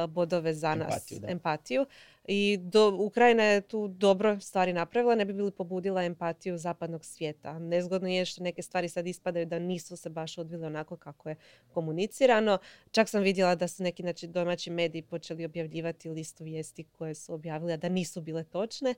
[0.08, 1.86] bodove za nas, empatiju.
[2.24, 7.58] I do, Ukrajina je tu dobro stvari napravila, ne bi bili pobudila empatiju zapadnog svijeta.
[7.58, 11.36] Nezgodno je što neke stvari sad ispadaju da nisu se baš odvile onako kako je
[11.74, 12.58] komunicirano.
[12.90, 17.34] Čak sam vidjela da su neki znači, domaći mediji počeli objavljivati listu vijesti koje su
[17.34, 18.94] objavili, a da nisu bile točne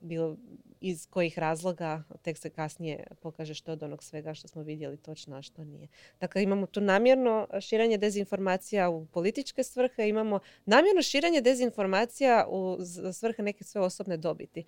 [0.00, 0.36] bilo
[0.82, 5.36] iz kojih razloga, tek se kasnije pokaže što od onog svega što smo vidjeli točno,
[5.36, 5.88] a što nije.
[6.20, 12.78] Dakle, imamo tu namjerno širenje dezinformacija u političke svrhe, imamo namjerno širenje dezinformacija u
[13.12, 14.64] svrhe neke sve osobne dobiti.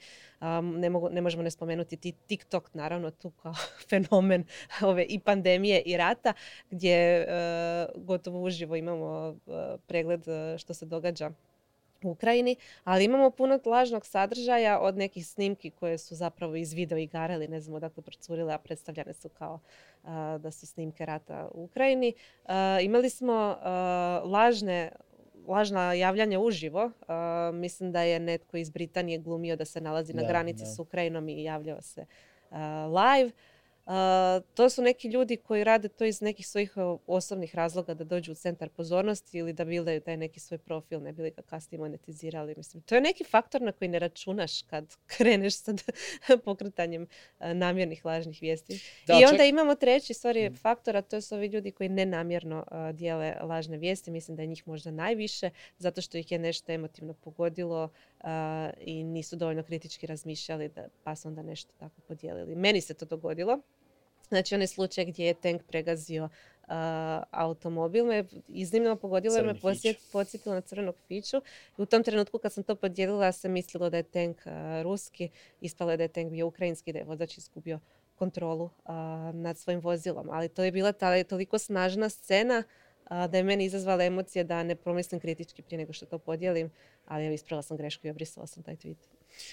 [0.63, 3.55] ne, mogu, ne možemo ne spomenuti TikTok, naravno, tu kao
[3.91, 4.45] fenomen
[4.83, 6.33] ove i pandemije i rata,
[6.71, 7.27] gdje e,
[7.97, 11.31] gotovo uživo imamo e, pregled e, što se događa
[12.11, 17.35] Ukrajini, ali imamo puno lažnog sadržaja od nekih snimki koje su zapravo iz video igara
[17.35, 19.61] ili ne znam odakle procurile, a predstavljane su kao
[20.39, 22.13] da su snimke rata u Ukrajini.
[22.83, 23.59] imali smo
[24.25, 24.91] lažne
[25.47, 26.91] lažna javljanja uživo.
[27.53, 31.43] mislim da je netko iz Britanije glumio da se nalazi na granici s Ukrajinom i
[31.43, 32.07] javljao se
[32.87, 33.31] live
[34.55, 38.33] to su neki ljudi koji rade to iz nekih svojih e, osobnih razloga da dođu
[38.33, 42.55] u centar pozornosti ili da bildaju taj neki svoj profil, ne bili ga kasnije monetizirali.
[42.57, 45.75] Mislim, to je neki faktor na koji ne računaš kad kreneš sa
[46.45, 47.07] pokretanjem
[47.41, 48.81] e, namjernih lažnih vijesti.
[49.21, 50.55] I onda imamo treći sorry, mm.
[50.55, 54.11] faktor, a to su ovi ljudi koji nenamjerno uh, dijele lažne vijesti.
[54.11, 57.91] Mislim da je njih možda najviše, zato što ih je nešto emotivno pogodilo
[58.81, 62.57] i nisu dovoljno kritički razmišljali da pa su onda nešto tako podijelili.
[62.57, 63.61] Meni se to dogodilo.
[64.29, 66.69] Znači onaj slučaj gdje je tank pregazio uh,
[67.31, 69.61] automobil me iznimno pogodilo jer me
[70.13, 71.37] podsjetilo na crvenog fiću.
[71.77, 74.37] U tom trenutku kad sam to podijelila sam mislila da je tank
[74.83, 75.29] ruski,
[75.61, 77.81] ispalo je da je tank bio ukrajinski, da je vozač izgubio
[78.15, 78.71] kontrolu
[79.33, 80.31] nad svojim vozilom.
[80.31, 82.63] Ali to je bila ta, toliko snažna scena
[83.11, 86.71] da je meni izazvala emocije da ne promislim kritički prije nego što to podijelim,
[87.07, 88.97] ali evo ispravila sam grešku i obrisala sam taj tweet.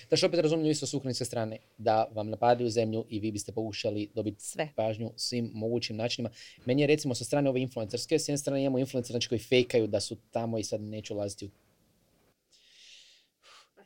[0.10, 4.10] Da što opet razumijem isto s strane, da vam napadaju zemlju i vi biste pokušali
[4.16, 4.70] dobiti Sve.
[4.76, 6.30] pažnju svim mogućim načinima.
[6.66, 9.88] Meni je recimo sa strane ove influencerske, s jedne strane imamo influencer znači koji fejkaju
[9.88, 11.50] da su tamo i sad neću ulaziti u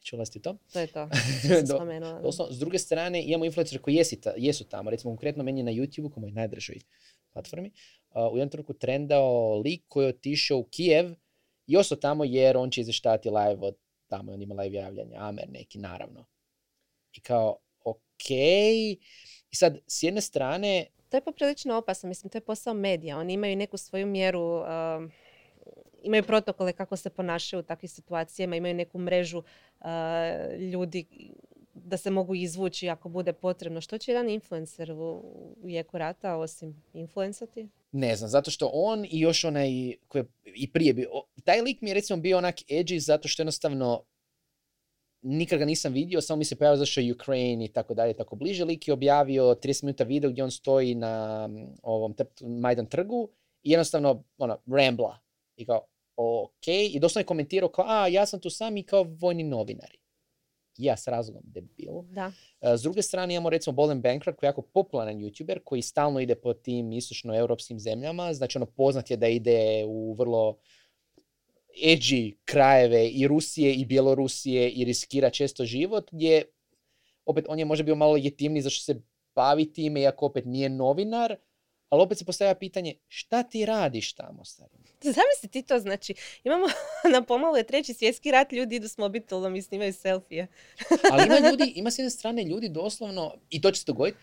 [0.05, 0.57] neću ulaziti u to.
[0.73, 1.09] To je to.
[2.23, 4.89] Do, s druge strane imamo influencer koji jesu, jesu tamo.
[4.89, 6.79] Recimo konkretno meni na YouTube, koji je najdržoj
[7.35, 7.71] platformi,
[8.31, 11.11] u jednom trenutku trendao lik koji je otišao u Kijev
[11.67, 13.75] i ostao tamo jer on će izveštati live od
[14.07, 16.25] tamo on ima live javljanja, Amer neki, naravno.
[17.13, 18.29] I kao, ok.
[19.51, 20.85] I sad, s jedne strane...
[21.09, 23.17] To je poprilično opasno, mislim, to je posao medija.
[23.17, 25.11] Oni imaju neku svoju mjeru, um,
[26.03, 29.85] imaju protokole kako se ponašaju u takvim situacijama, imaju neku mrežu uh,
[30.59, 31.05] ljudi
[31.75, 33.81] da se mogu izvući ako bude potrebno.
[33.81, 35.23] Što će jedan influencer u,
[35.63, 37.67] jeku rata osim influencati?
[37.91, 39.69] Ne znam, zato što on i još onaj
[40.07, 40.23] koji
[40.55, 41.09] i prije bio,
[41.43, 44.03] taj lik mi je recimo bio onak edgy zato što jednostavno
[45.21, 48.35] nikad ga nisam vidio, samo mi se pojavio zašto je Ukraine i tako dalje, tako
[48.35, 48.65] bliže.
[48.65, 51.49] Lik je objavio 30 minuta video gdje on stoji na
[51.83, 53.29] ovom Majdan trgu
[53.63, 55.19] i jednostavno ono, rambla.
[55.57, 55.85] I kao,
[56.15, 56.67] ok.
[56.67, 60.04] I doslovno je komentirao kao, a ja sam tu sam i kao vojni novinari
[60.77, 62.01] ja s razlogom debil.
[62.09, 62.31] Da.
[62.61, 66.19] E, s druge strane imamo recimo Bolden Bankrupt koji je jako popularan youtuber koji stalno
[66.19, 68.33] ide po tim istočnoeuropskim zemljama.
[68.33, 70.57] Znači ono poznat je da ide u vrlo
[71.83, 76.43] edgy krajeve i Rusije i Bjelorusije i riskira često život gdje
[77.25, 79.01] opet on je možda bio malo jetimni zašto se
[79.35, 81.35] bavi time iako opet nije novinar,
[81.89, 84.77] ali opet se postavlja pitanje šta ti radiš tamo, stari?
[85.17, 86.13] Zamisli ti to, znači,
[86.43, 86.65] imamo
[87.13, 90.47] na pomalo je treći svjetski rat, ljudi idu s mobitelom i snimaju selfije.
[91.11, 94.17] ali ima ljudi, ima s jedne strane ljudi doslovno, i to će se dogoditi,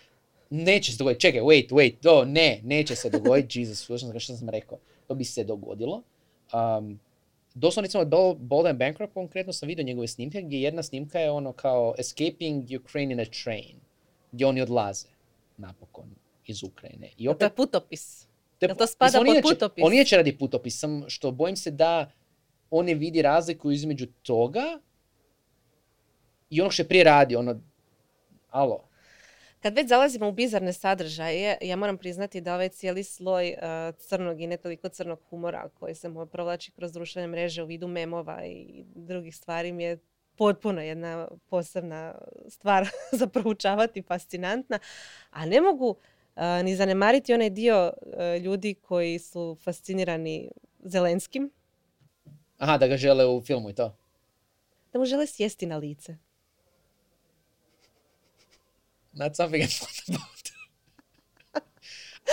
[0.50, 4.48] neće se dogoditi, čekaj, wait, wait, to ne, neće se dogoditi, Jesus, slušam što sam
[4.48, 6.02] rekao, to bi se dogodilo.
[6.52, 7.00] Um,
[7.54, 11.52] doslovno recimo Bold and Bankrupt, konkretno sam vidio njegove snimke, gdje jedna snimka je ono
[11.52, 13.76] kao Escaping Ukraine in a Train,
[14.32, 15.08] gdje oni odlaze
[15.56, 16.14] napokon
[16.46, 17.08] iz Ukrajine.
[17.18, 18.26] I opet, to je putopis.
[18.66, 19.85] To, je, to spada pod inače, putopis?
[19.85, 22.11] On inače radi putopis, sam što bojim se da
[22.70, 24.79] on ne vidi razliku između toga
[26.51, 27.61] i onog što je prije radi, ono,
[28.51, 28.88] alo.
[29.61, 34.40] Kad već zalazimo u bizarne sadržaje, ja moram priznati da ovaj cijeli sloj uh, crnog
[34.40, 38.85] i ne toliko crnog humora koji se provlači kroz društvene mreže u vidu memova i
[38.94, 39.98] drugih stvari mi je
[40.37, 42.14] potpuno jedna posebna
[42.48, 44.79] stvar za proučavati, fascinantna.
[45.31, 45.96] A ne mogu
[46.64, 47.76] ni zanemariti onaj dio
[48.08, 51.50] a, ljudi koji su fascinirani Zelenskim,
[52.58, 53.96] Aha, da ga žele u filmu i to.
[54.92, 56.16] da mu žele sjesti na lice.
[59.12, 60.42] Not something I thought about.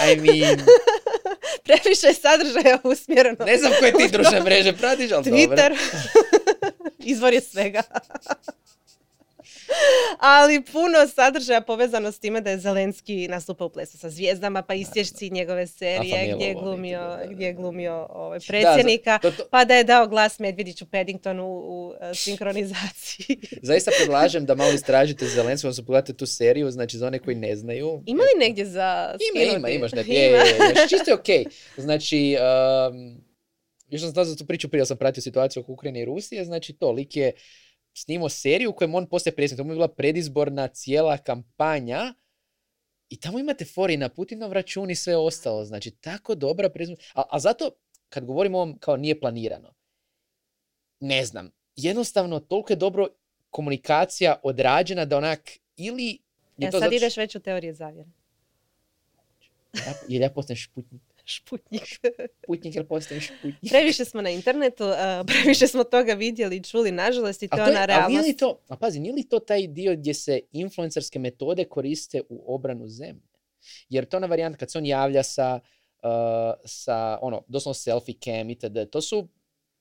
[0.01, 0.59] I mean,
[1.65, 3.45] Previše je sadržaja usmjereno.
[3.45, 5.38] ne znam koje ti društvene mreže pratiš, ali dobro.
[5.38, 5.77] Twitter.
[7.12, 7.81] Izvor je svega.
[10.19, 14.73] Ali puno sadržaja povezano s time da je Zelenski nastupao u plesu sa zvijezdama, pa
[14.73, 17.25] isješci njegove serije gdje je glumio, da, da.
[17.25, 20.86] gdje je glumio ovaj, Da, predsjednika, za- to- to- pa da je dao glas Medvjediću
[20.86, 23.38] Paddingtonu u, u e, sinkronizaciji.
[23.62, 27.55] Zaista predlažem da malo istražite Zelenskog, odnosno pogledate tu seriju, znači za one koji ne
[27.55, 28.03] znaju.
[28.05, 31.45] Ima li negdje za Ima, ima, imaš net, je, je, je, je, čisto je okej.
[31.77, 32.38] Znači,
[32.89, 33.17] um,
[33.89, 36.73] još sam znao za tu priču prije, sam pratio situaciju oko Ukrajine i Rusije, znači
[36.73, 37.32] to, lik je
[38.01, 42.13] snimao seriju u kojem on postaje predsjednik, to mu je bila predizborna cijela kampanja
[43.09, 47.23] i tamo imate fori na Putinov račun i sve ostalo, znači tako dobra predizborna, a,
[47.29, 47.71] a zato
[48.09, 49.73] kad govorimo o ovom kao nije planirano,
[50.99, 53.07] ne znam, jednostavno toliko je dobro
[53.49, 56.19] komunikacija odrađena da onak ili
[56.57, 58.09] je E, to sad zato ideš već u teorije zavjere.
[59.73, 61.01] ja, jer ja postajem šputnik.
[61.30, 62.00] Šputnik.
[62.48, 63.56] Putnik jer postajem šputnik.
[63.70, 67.60] Previše smo na internetu, a, previše smo toga vidjeli i čuli, nažalost, i to A,
[67.60, 68.28] je to ona je, a realnost.
[68.28, 72.56] li to, a pazi, nije li to taj dio gdje se influencerske metode koriste u
[72.56, 73.30] obranu zemlje?
[73.89, 75.60] Jer to je ona varijanta kad se on javlja sa,
[76.04, 76.10] uh,
[76.65, 78.89] sa ono, doslovno selfie cam itd.
[78.92, 79.28] To su,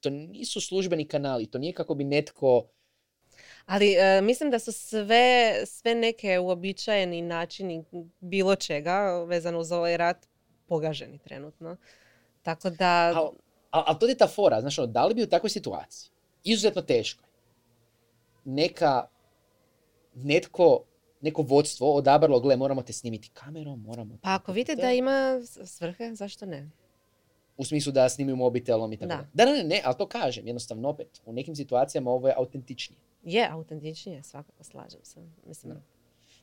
[0.00, 2.68] to nisu službeni kanali, to nije kako bi netko,
[3.66, 7.84] Ali e, mislim da su sve, sve neke uobičajeni načini
[8.20, 10.27] bilo čega vezano uz ovaj rat
[10.68, 11.76] pogaženi trenutno.
[12.42, 13.28] Tako da, ali
[13.70, 16.10] al, al to je ta fora, znaš, ono, da li bi u takvoj situaciji,
[16.44, 17.24] izuzetno teško,
[18.44, 19.08] neka,
[20.14, 20.84] netko,
[21.20, 24.18] neko vodstvo odabralo, gle, moramo te snimiti kamerom, moramo...
[24.22, 26.70] pa ako vide da ima svrhe, zašto ne?
[27.58, 29.08] u smislu da snimaju mobitelom i tako.
[29.08, 33.00] Da, da, ne, ne, ali to kažem, jednostavno opet, u nekim situacijama ovo je autentičnije.
[33.24, 35.20] Je, autentičnije, svakako slažem se.
[35.46, 35.80] Mislim, Da.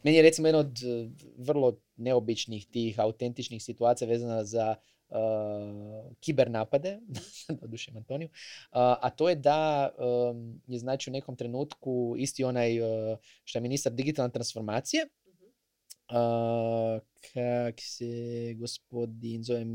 [0.05, 4.75] Meni je recimo jedna od eh, vrlo neobičnih tih autentičnih situacija vezana za
[5.09, 6.99] uh, kiber napade,
[7.61, 8.35] doduše Antoniju, uh,
[8.75, 13.61] a to je da um, je znači u nekom trenutku isti onaj uh, što je
[13.61, 17.01] ministar digitalne transformacije, uh,
[17.33, 19.65] kak se gospodin zove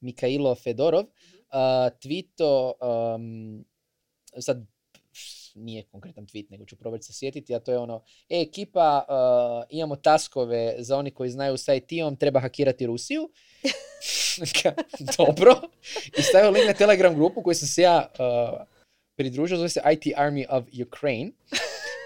[0.00, 1.10] Mikailo Fedorov, uh,
[2.02, 2.72] tweeto,
[3.14, 3.64] um,
[4.38, 4.66] sad
[5.54, 9.66] nije konkretan tweet, nego ću probati se sjetiti, a to je ono, e, ekipa, uh,
[9.70, 13.30] imamo taskove za oni koji znaju sa IT-om, treba hakirati Rusiju.
[15.18, 15.60] Dobro.
[16.18, 18.60] I stavio link na Telegram grupu koju sam se ja uh,
[19.16, 21.30] pridružio, zove se IT Army of Ukraine.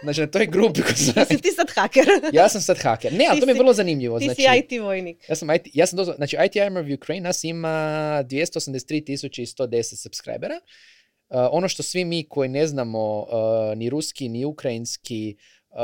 [0.02, 1.14] Znači, na toj grupi koju sam...
[1.16, 2.04] Jesi ti sad haker?
[2.32, 3.12] Ja sam sad haker.
[3.12, 4.18] Ne, ali Ti to mi je vrlo zanimljivo.
[4.18, 5.28] ti znači, si IT vojnik.
[5.28, 7.68] ja sam, IT, ja sam dozvo, znači IT Armor of Ukraine nas ima
[8.26, 10.60] 283.110 subscribera.
[11.34, 13.26] Uh, ono što svi mi koji ne znamo uh,
[13.76, 15.36] ni ruski, ni ukrajinski,
[15.70, 15.78] uh,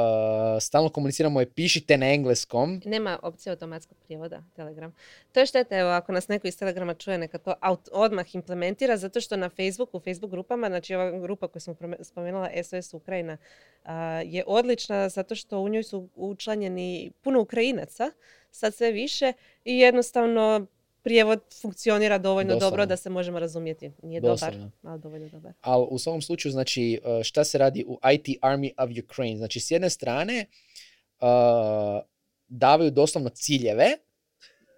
[0.60, 2.80] stalno komuniciramo je pišite na engleskom.
[2.84, 4.94] Nema opcije automatskog prijevoda Telegram.
[5.32, 8.96] To je šteta, evo, ako nas neko iz Telegrama čuje, neka to aut- odmah implementira,
[8.96, 13.36] zato što na Facebooku, u Facebook grupama, znači ova grupa koju prome- spomenula, SOS Ukrajina,
[13.84, 18.10] a, je odlična zato što u njoj su učlanjeni puno Ukrajinaca,
[18.50, 19.32] sad sve više,
[19.64, 20.66] i jednostavno
[21.02, 22.86] prijevod funkcionira dovoljno dobro Doslovno.
[22.86, 23.92] da se možemo razumjeti.
[24.02, 24.70] Nije dobar, Doslovno.
[24.82, 25.52] ali dovoljno dobar.
[25.60, 29.36] Ali u svakom slučaju, znači, uh, šta se radi u IT Army of Ukraine?
[29.36, 30.46] Znači, s jedne strane,
[31.20, 31.28] uh,
[32.48, 33.86] davaju doslovno ciljeve.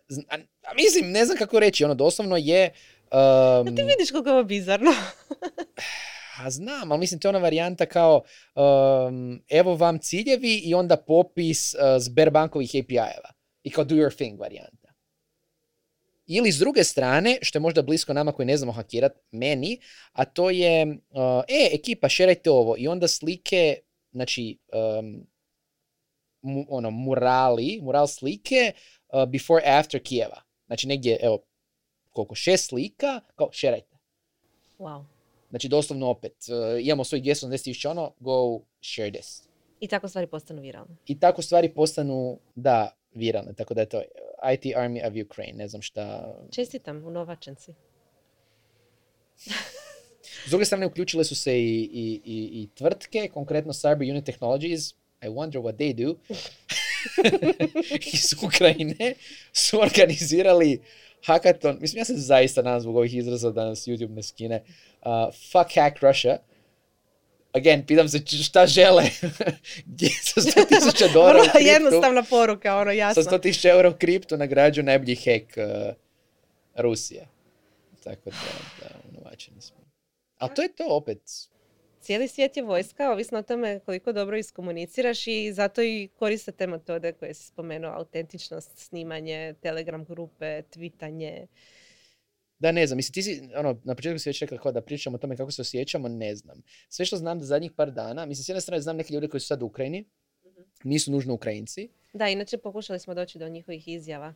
[0.09, 0.35] Zn- A,
[0.71, 2.71] a mislim, ne znam kako reći, ono doslovno je...
[3.61, 4.91] Um, Ti vidiš koliko je ovo bizarno.
[6.39, 8.23] A znam, ali mislim to je ona varijanta kao
[8.55, 13.33] um, evo vam ciljevi i onda popis uh, Sberbankovih API-eva.
[13.63, 14.82] I kao do your thing varijanta.
[16.27, 19.79] Ili s druge strane, što je možda blisko nama koji ne znamo hakirat, meni,
[20.13, 22.75] a to je, uh, e, ekipa, šerajte ovo.
[22.79, 23.77] I onda slike,
[24.13, 24.59] znači,
[24.99, 25.27] um,
[26.43, 28.73] mu- ono, murali, mural slike
[29.13, 30.43] uh, before after Kijeva.
[30.67, 31.43] Znači negdje, evo,
[32.11, 33.97] koliko, šest slika, kao šerajte.
[34.79, 35.05] Wow.
[35.51, 39.43] Znači, doslovno opet, uh, imamo svojih 280 tisuća ono, go share this.
[39.81, 40.97] I tako stvari postanu viralne.
[41.07, 43.53] I tako stvari postanu, da, viralne.
[43.53, 44.03] Tako da je to
[44.53, 46.35] IT Army of Ukraine, ne znam šta.
[46.51, 47.75] Čestitam, unovačen si.
[50.47, 54.95] S druge strane, uključile su se i, i, i, i tvrtke, konkretno Cyber Unit Technologies,
[55.23, 56.15] I wonder what they do,
[58.15, 59.15] iz Ukrajine,
[59.53, 60.81] su organizirali
[61.27, 64.63] hackathon, mislim, ja se zaista nadam zbog ovih izraza da nas YouTube ne skine,
[65.01, 66.39] uh, Fuck Hack Russia,
[67.53, 69.05] again, pitam se šta žele.
[69.87, 73.23] Gdje sa 100.000 dolara u Vrlo kriptu, jednostavna poruka, ono sa jasno.
[73.23, 75.95] 100.000 eura u kriptu nagrađuju najbolji hek uh,
[76.77, 77.27] Rusije.
[78.05, 78.37] Tako da,
[78.81, 79.77] da, unovačeni smo.
[80.39, 81.19] Ali to je to opet.
[82.01, 86.67] Cijeli svijet je vojska, ovisno o tome koliko dobro iskomuniciraš i zato i koriste te
[86.67, 91.47] metode koje si spomenuo, autentičnost, snimanje, telegram grupe, tweetanje.
[92.63, 95.15] Da, ne znam, mislim, ti si, ono, na početku si već rekla kao da pričamo
[95.15, 96.63] o tome kako se osjećamo, ne znam.
[96.89, 99.41] Sve što znam da zadnjih par dana, mislim, s jedne strane znam neke ljude koji
[99.41, 100.05] su sad u Ukrajini,
[100.85, 101.89] nisu nužno Ukrajinci.
[102.13, 104.35] Da, inače pokušali smo doći do njihovih izjava,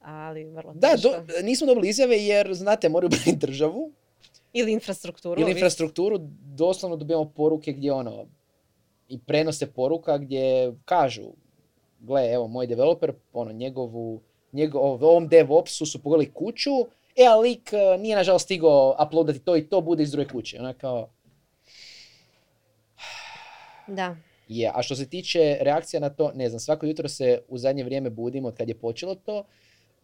[0.00, 3.92] ali vrlo Da, do, nismo dobili izjave jer, znate, moraju braniti državu
[4.52, 5.40] Ili infrastrukturu.
[5.40, 6.18] ili infrastrukturu,
[6.54, 8.26] doslovno dobijamo poruke gdje ono,
[9.08, 11.32] i prenose poruka gdje kažu,
[12.00, 14.20] gle, evo, moj developer, ono, njegovu,
[14.52, 16.70] njegov, ovom DevOpsu su pogledali kuću,
[17.16, 20.60] e, a lik eh, nije nažalost stigao uploadati to i to, bude iz druge kuće.
[20.60, 21.08] Ona kao,
[23.86, 24.16] Da.
[24.48, 24.70] je.
[24.74, 28.10] A što se tiče reakcija na to, ne znam, svako jutro se u zadnje vrijeme
[28.10, 29.44] budimo od kad je počelo to.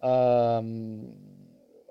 [0.03, 1.01] Um,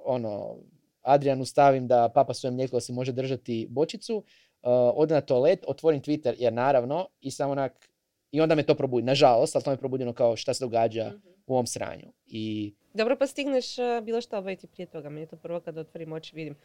[0.05, 0.55] ono,
[1.01, 4.24] Adrianu stavim da papa svoje mlijeko da se može držati bočicu, uh,
[4.72, 7.89] ode na toalet, otvorim Twitter, jer naravno, i samo onak,
[8.32, 9.05] i onda me to probudi.
[9.05, 11.11] Nažalost, ali to me probudi ono kao šta se događa
[11.49, 12.11] u ovom sranju.
[12.27, 15.09] I Dobro pa stigneš uh, bilo što obaviti prije toga.
[15.09, 16.55] Meni je to prvo kad otvorim oči vidim.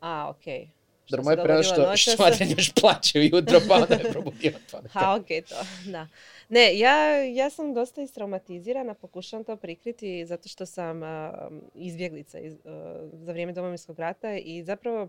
[0.00, 0.68] A, okej.
[1.10, 4.52] Dobro, se moje dogodilo što, što još plaće ujutro, pa onda me probudio.
[4.90, 6.08] Ha, ok, to, da.
[6.48, 11.32] Ne, ja, ja sam dosta istraumatizirana, pokušavam to prikriti zato što sam a,
[11.74, 15.08] izbjeglica iz, a, za vrijeme domovinskog rata i zapravo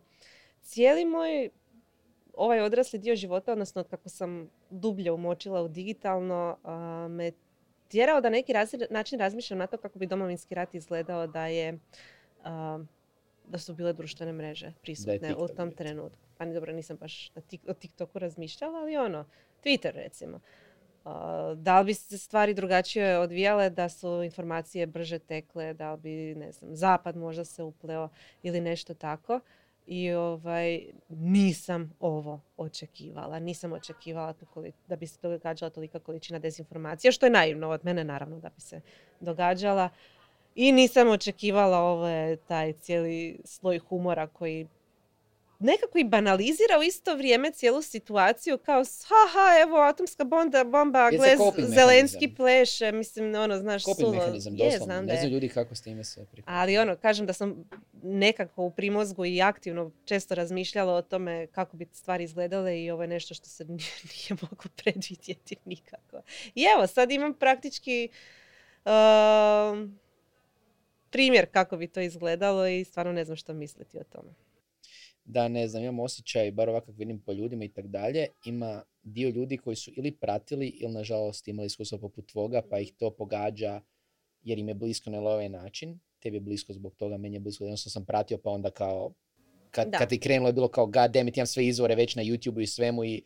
[0.62, 1.50] cijeli moj
[2.34, 7.32] ovaj odrasli dio života, odnosno od kako sam dublje umočila u digitalno, a, me
[7.90, 11.80] tjerao da neki razli- način razmišljam na to kako bi domovinski rat izgledao da je
[12.44, 12.80] a,
[13.48, 16.20] da su bile društvene mreže prisutne u tom trenutku.
[16.38, 19.26] Pa ni dobro, nisam baš na tik, o TikToku razmišljala, ali ono,
[19.64, 20.40] Twitter recimo.
[21.06, 26.00] A, da li bi se stvari drugačije odvijale da su informacije brže tekle, da li
[26.00, 28.10] bi, ne znam, zapad možda se upleo
[28.44, 29.40] ili nešto tako.
[29.92, 33.40] I ovaj, nisam ovo očekivala.
[33.40, 34.34] Nisam očekivala
[34.88, 38.62] da bi se događala tolika količina dezinformacija, što je naivno od mene naravno da bi
[38.62, 38.82] se
[39.20, 39.90] događala.
[40.56, 44.68] I nisam očekivala ovaj, taj cijeli sloj humora koji
[45.60, 51.18] nekako i banalizira u isto vrijeme cijelu situaciju kao haha evo atomska bomba, bomba Jest
[51.18, 54.18] gle coping Zelenski pleše, mislim ono znaš Coping sulo.
[54.18, 54.86] mehanizam, Je, doslovno.
[54.86, 56.44] znam da Ne znaju ljudi kako s time se prihvatiti.
[56.46, 57.70] Ali ono, kažem da sam
[58.04, 63.02] nekako u primozgu i aktivno često razmišljala o tome kako bi stvari izgledale i ovo
[63.02, 66.22] je nešto što se nije, nije moglo predvidjeti nikako.
[66.56, 68.10] I evo, sad imam praktički
[68.86, 70.00] um,
[71.10, 74.34] primjer kako bi to izgledalo i stvarno ne znam što misliti o tome.
[75.30, 79.30] Da ne znam, imam osjećaj, bar ovakav vidim po ljudima i tak dalje, ima dio
[79.30, 83.82] ljudi koji su ili pratili ili nažalost imali iskustvo poput tvoga pa ih to pogađa
[84.42, 86.00] jer im je blisko na ovaj način.
[86.20, 89.14] Tebi je blisko zbog toga, meni je blisko, jednostavno sam pratio pa onda kao
[89.72, 89.98] kad, Da.
[89.98, 92.62] kad ti krenulo je bilo kao god damn it, imam sve izvore već na YouTube
[92.62, 93.24] i svemu i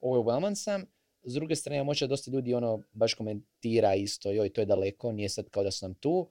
[0.00, 0.84] overwhelman sam.
[1.22, 5.28] S druge strane, možda dosta ljudi ono baš komentira isto, joj, to je daleko, nije
[5.28, 6.30] sad kao da su nam tu.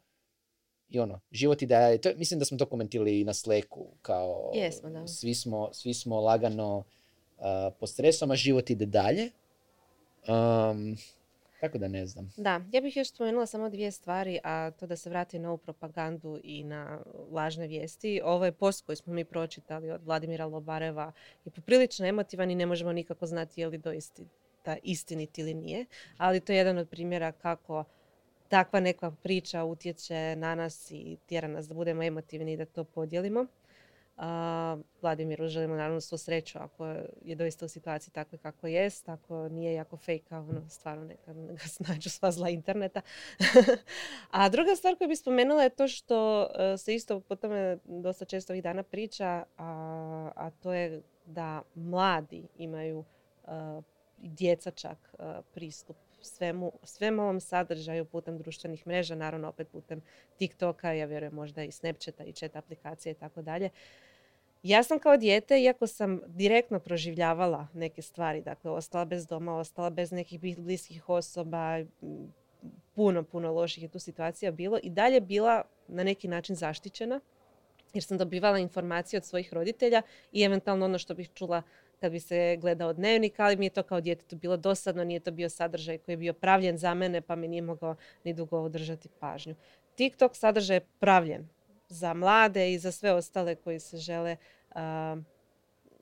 [0.94, 4.52] I ono, život i to, je- mislim da smo to komentirali i na Slacku, kao
[4.54, 5.08] Jesmo, da.
[5.08, 7.44] svi, smo, svi smo lagano uh,
[7.80, 9.32] pod stresom, a život ide dalje.
[10.28, 10.98] Um,
[11.62, 12.32] tako da ne znam.
[12.38, 15.58] Da, ja bih još spomenula samo dvije stvari, a to da se vrati na ovu
[15.58, 17.00] propagandu i na
[17.32, 18.22] lažne vijesti.
[18.24, 21.12] Ovo je post koji smo mi pročitali od Vladimira Lobareva
[21.46, 24.22] je poprilično emotivan i ne možemo nikako znati je li doista
[24.84, 25.86] istinit ili nije,
[26.18, 27.84] ali to je jedan od primjera kako
[28.54, 32.84] takva neka priča utječe na nas i tjera nas da budemo emotivni i da to
[32.84, 33.46] podijelimo.
[34.18, 36.86] A, Vladimiru želimo naravno svu sreću ako
[37.22, 41.68] je doista u situaciji takve kako jest, ako nije jako fake, ono, stvarno neka ga
[41.78, 43.02] snađu sva zla interneta.
[44.32, 48.26] A druga stvar koju bih spomenula je to što e, se isto po tome dosta
[48.26, 53.04] često ovih dana priča, a, a to je da mladi imaju
[53.48, 53.52] e,
[54.22, 55.24] i djeca čak e,
[55.54, 60.02] pristup svemu, svemu ovom sadržaju putem društvenih mreža, naravno opet putem
[60.38, 63.70] TikToka, ja vjerujem možda i Snapchata i chat aplikacije i tako dalje.
[64.64, 69.90] Ja sam kao dijete, iako sam direktno proživljavala neke stvari, dakle ostala bez doma, ostala
[69.90, 71.84] bez nekih bli- bliskih osoba,
[72.96, 77.20] puno, puno loših je tu situacija bilo i dalje bila na neki način zaštićena
[77.94, 80.02] jer sam dobivala informacije od svojih roditelja
[80.32, 81.62] i eventualno ono što bih čula
[82.04, 85.32] kad bi se gledao dnevnik, ali mi je to kao djetetu bilo dosadno, nije to
[85.32, 89.10] bio sadržaj koji je bio pravljen za mene, pa mi nije mogao ni dugo održati
[89.20, 89.56] pažnju.
[89.96, 91.48] TikTok sadržaj je pravljen
[91.88, 94.38] za mlade i za sve ostale koji se žele
[94.76, 95.18] a,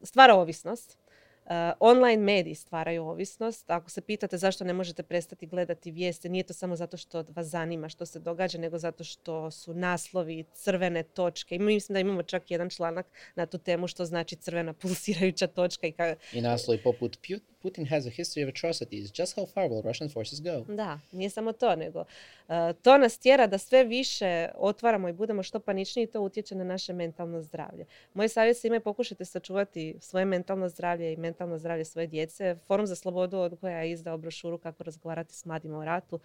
[0.03, 0.97] stvara ovisnost.
[1.45, 3.69] Uh, online mediji stvaraju ovisnost.
[3.69, 7.47] Ako se pitate zašto ne možete prestati gledati vijesti, nije to samo zato što vas
[7.47, 11.55] zanima što se događa, nego zato što su naslovi, crvene točke.
[11.55, 15.87] I mislim da imamo čak jedan članak na tu temu što znači crvena pulsirajuća točka.
[15.87, 16.15] I, ka...
[16.33, 17.17] I naslovi poput
[17.61, 19.19] Putin has a history of atrocities.
[19.19, 20.73] Just how far will Russian forces go?
[20.73, 25.43] Da, nije samo to, nego uh, to nas tjera da sve više otvaramo i budemo
[25.43, 27.85] što paničniji i to utječe na naše mentalno zdravlje.
[28.13, 32.55] Moj savjet svima je pokušajte sačuvati svoje mentalno zdravlje i mentalno zdravlje svoje djece.
[32.67, 36.19] Forum za slobodu od koja je izdao brošuru kako razgovarati s mladima o ratu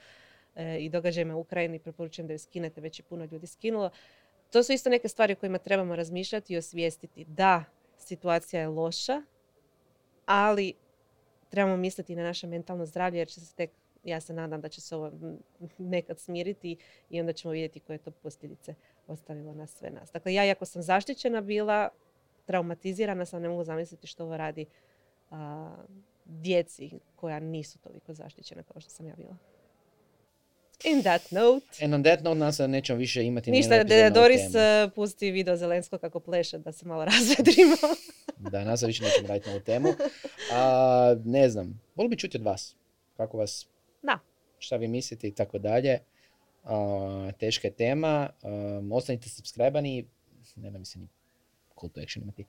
[0.56, 1.78] e, i događajima u Ukrajini.
[1.78, 3.90] Preporučujem da ju skinete, već je puno ljudi skinulo.
[4.52, 7.24] To su isto neke stvari o kojima trebamo razmišljati i osvijestiti.
[7.24, 7.64] Da,
[7.98, 9.22] situacija je loša,
[10.26, 10.74] ali
[11.50, 13.70] trebamo misliti na naše mentalno zdravlje jer će se tek,
[14.04, 15.12] ja se nadam da će se ovo
[15.78, 16.76] nekad smiriti
[17.10, 18.74] i onda ćemo vidjeti koje to posljedice
[19.06, 20.12] ostavilo na sve nas.
[20.12, 21.88] Dakle, ja iako sam zaštićena bila,
[22.44, 24.66] traumatizirana sam, ne mogu zamisliti što ovo radi
[25.30, 25.76] a,
[26.24, 29.36] djeci koja nisu toliko zaštićena kao što sam ja bila.
[30.84, 31.84] In that note.
[31.84, 33.84] And on that note nas nećemo više imati Ništa,
[34.14, 37.76] Doris uh, pusti video Zelensko kako pleše da se malo razvedrimo.
[38.38, 39.88] Da, nas više nećemo raditi na ovu temu.
[40.52, 42.76] A, ne znam, volim bi čuti od vas.
[43.16, 43.66] Kako vas...
[44.02, 44.18] Da.
[44.58, 45.98] Šta vi mislite i tako dalje.
[47.38, 48.30] teška je tema.
[48.42, 50.04] Um, ostanite subscribani.
[50.56, 51.08] Ne da mi se ni
[51.80, 52.44] call to action imati.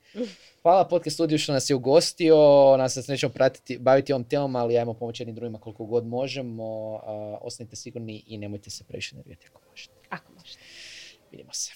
[0.62, 2.36] Hvala podcast studiju što nas je ugostio,
[2.76, 6.94] nas se nećemo pratiti, baviti ovom temom, ali ajmo pomoći jednim drugima koliko god možemo.
[6.94, 7.00] Uh,
[7.40, 9.94] ostanite sigurni i nemojte se previše nervirati ako možete.
[10.08, 10.60] Ako možete.
[11.30, 11.72] Vidimo se.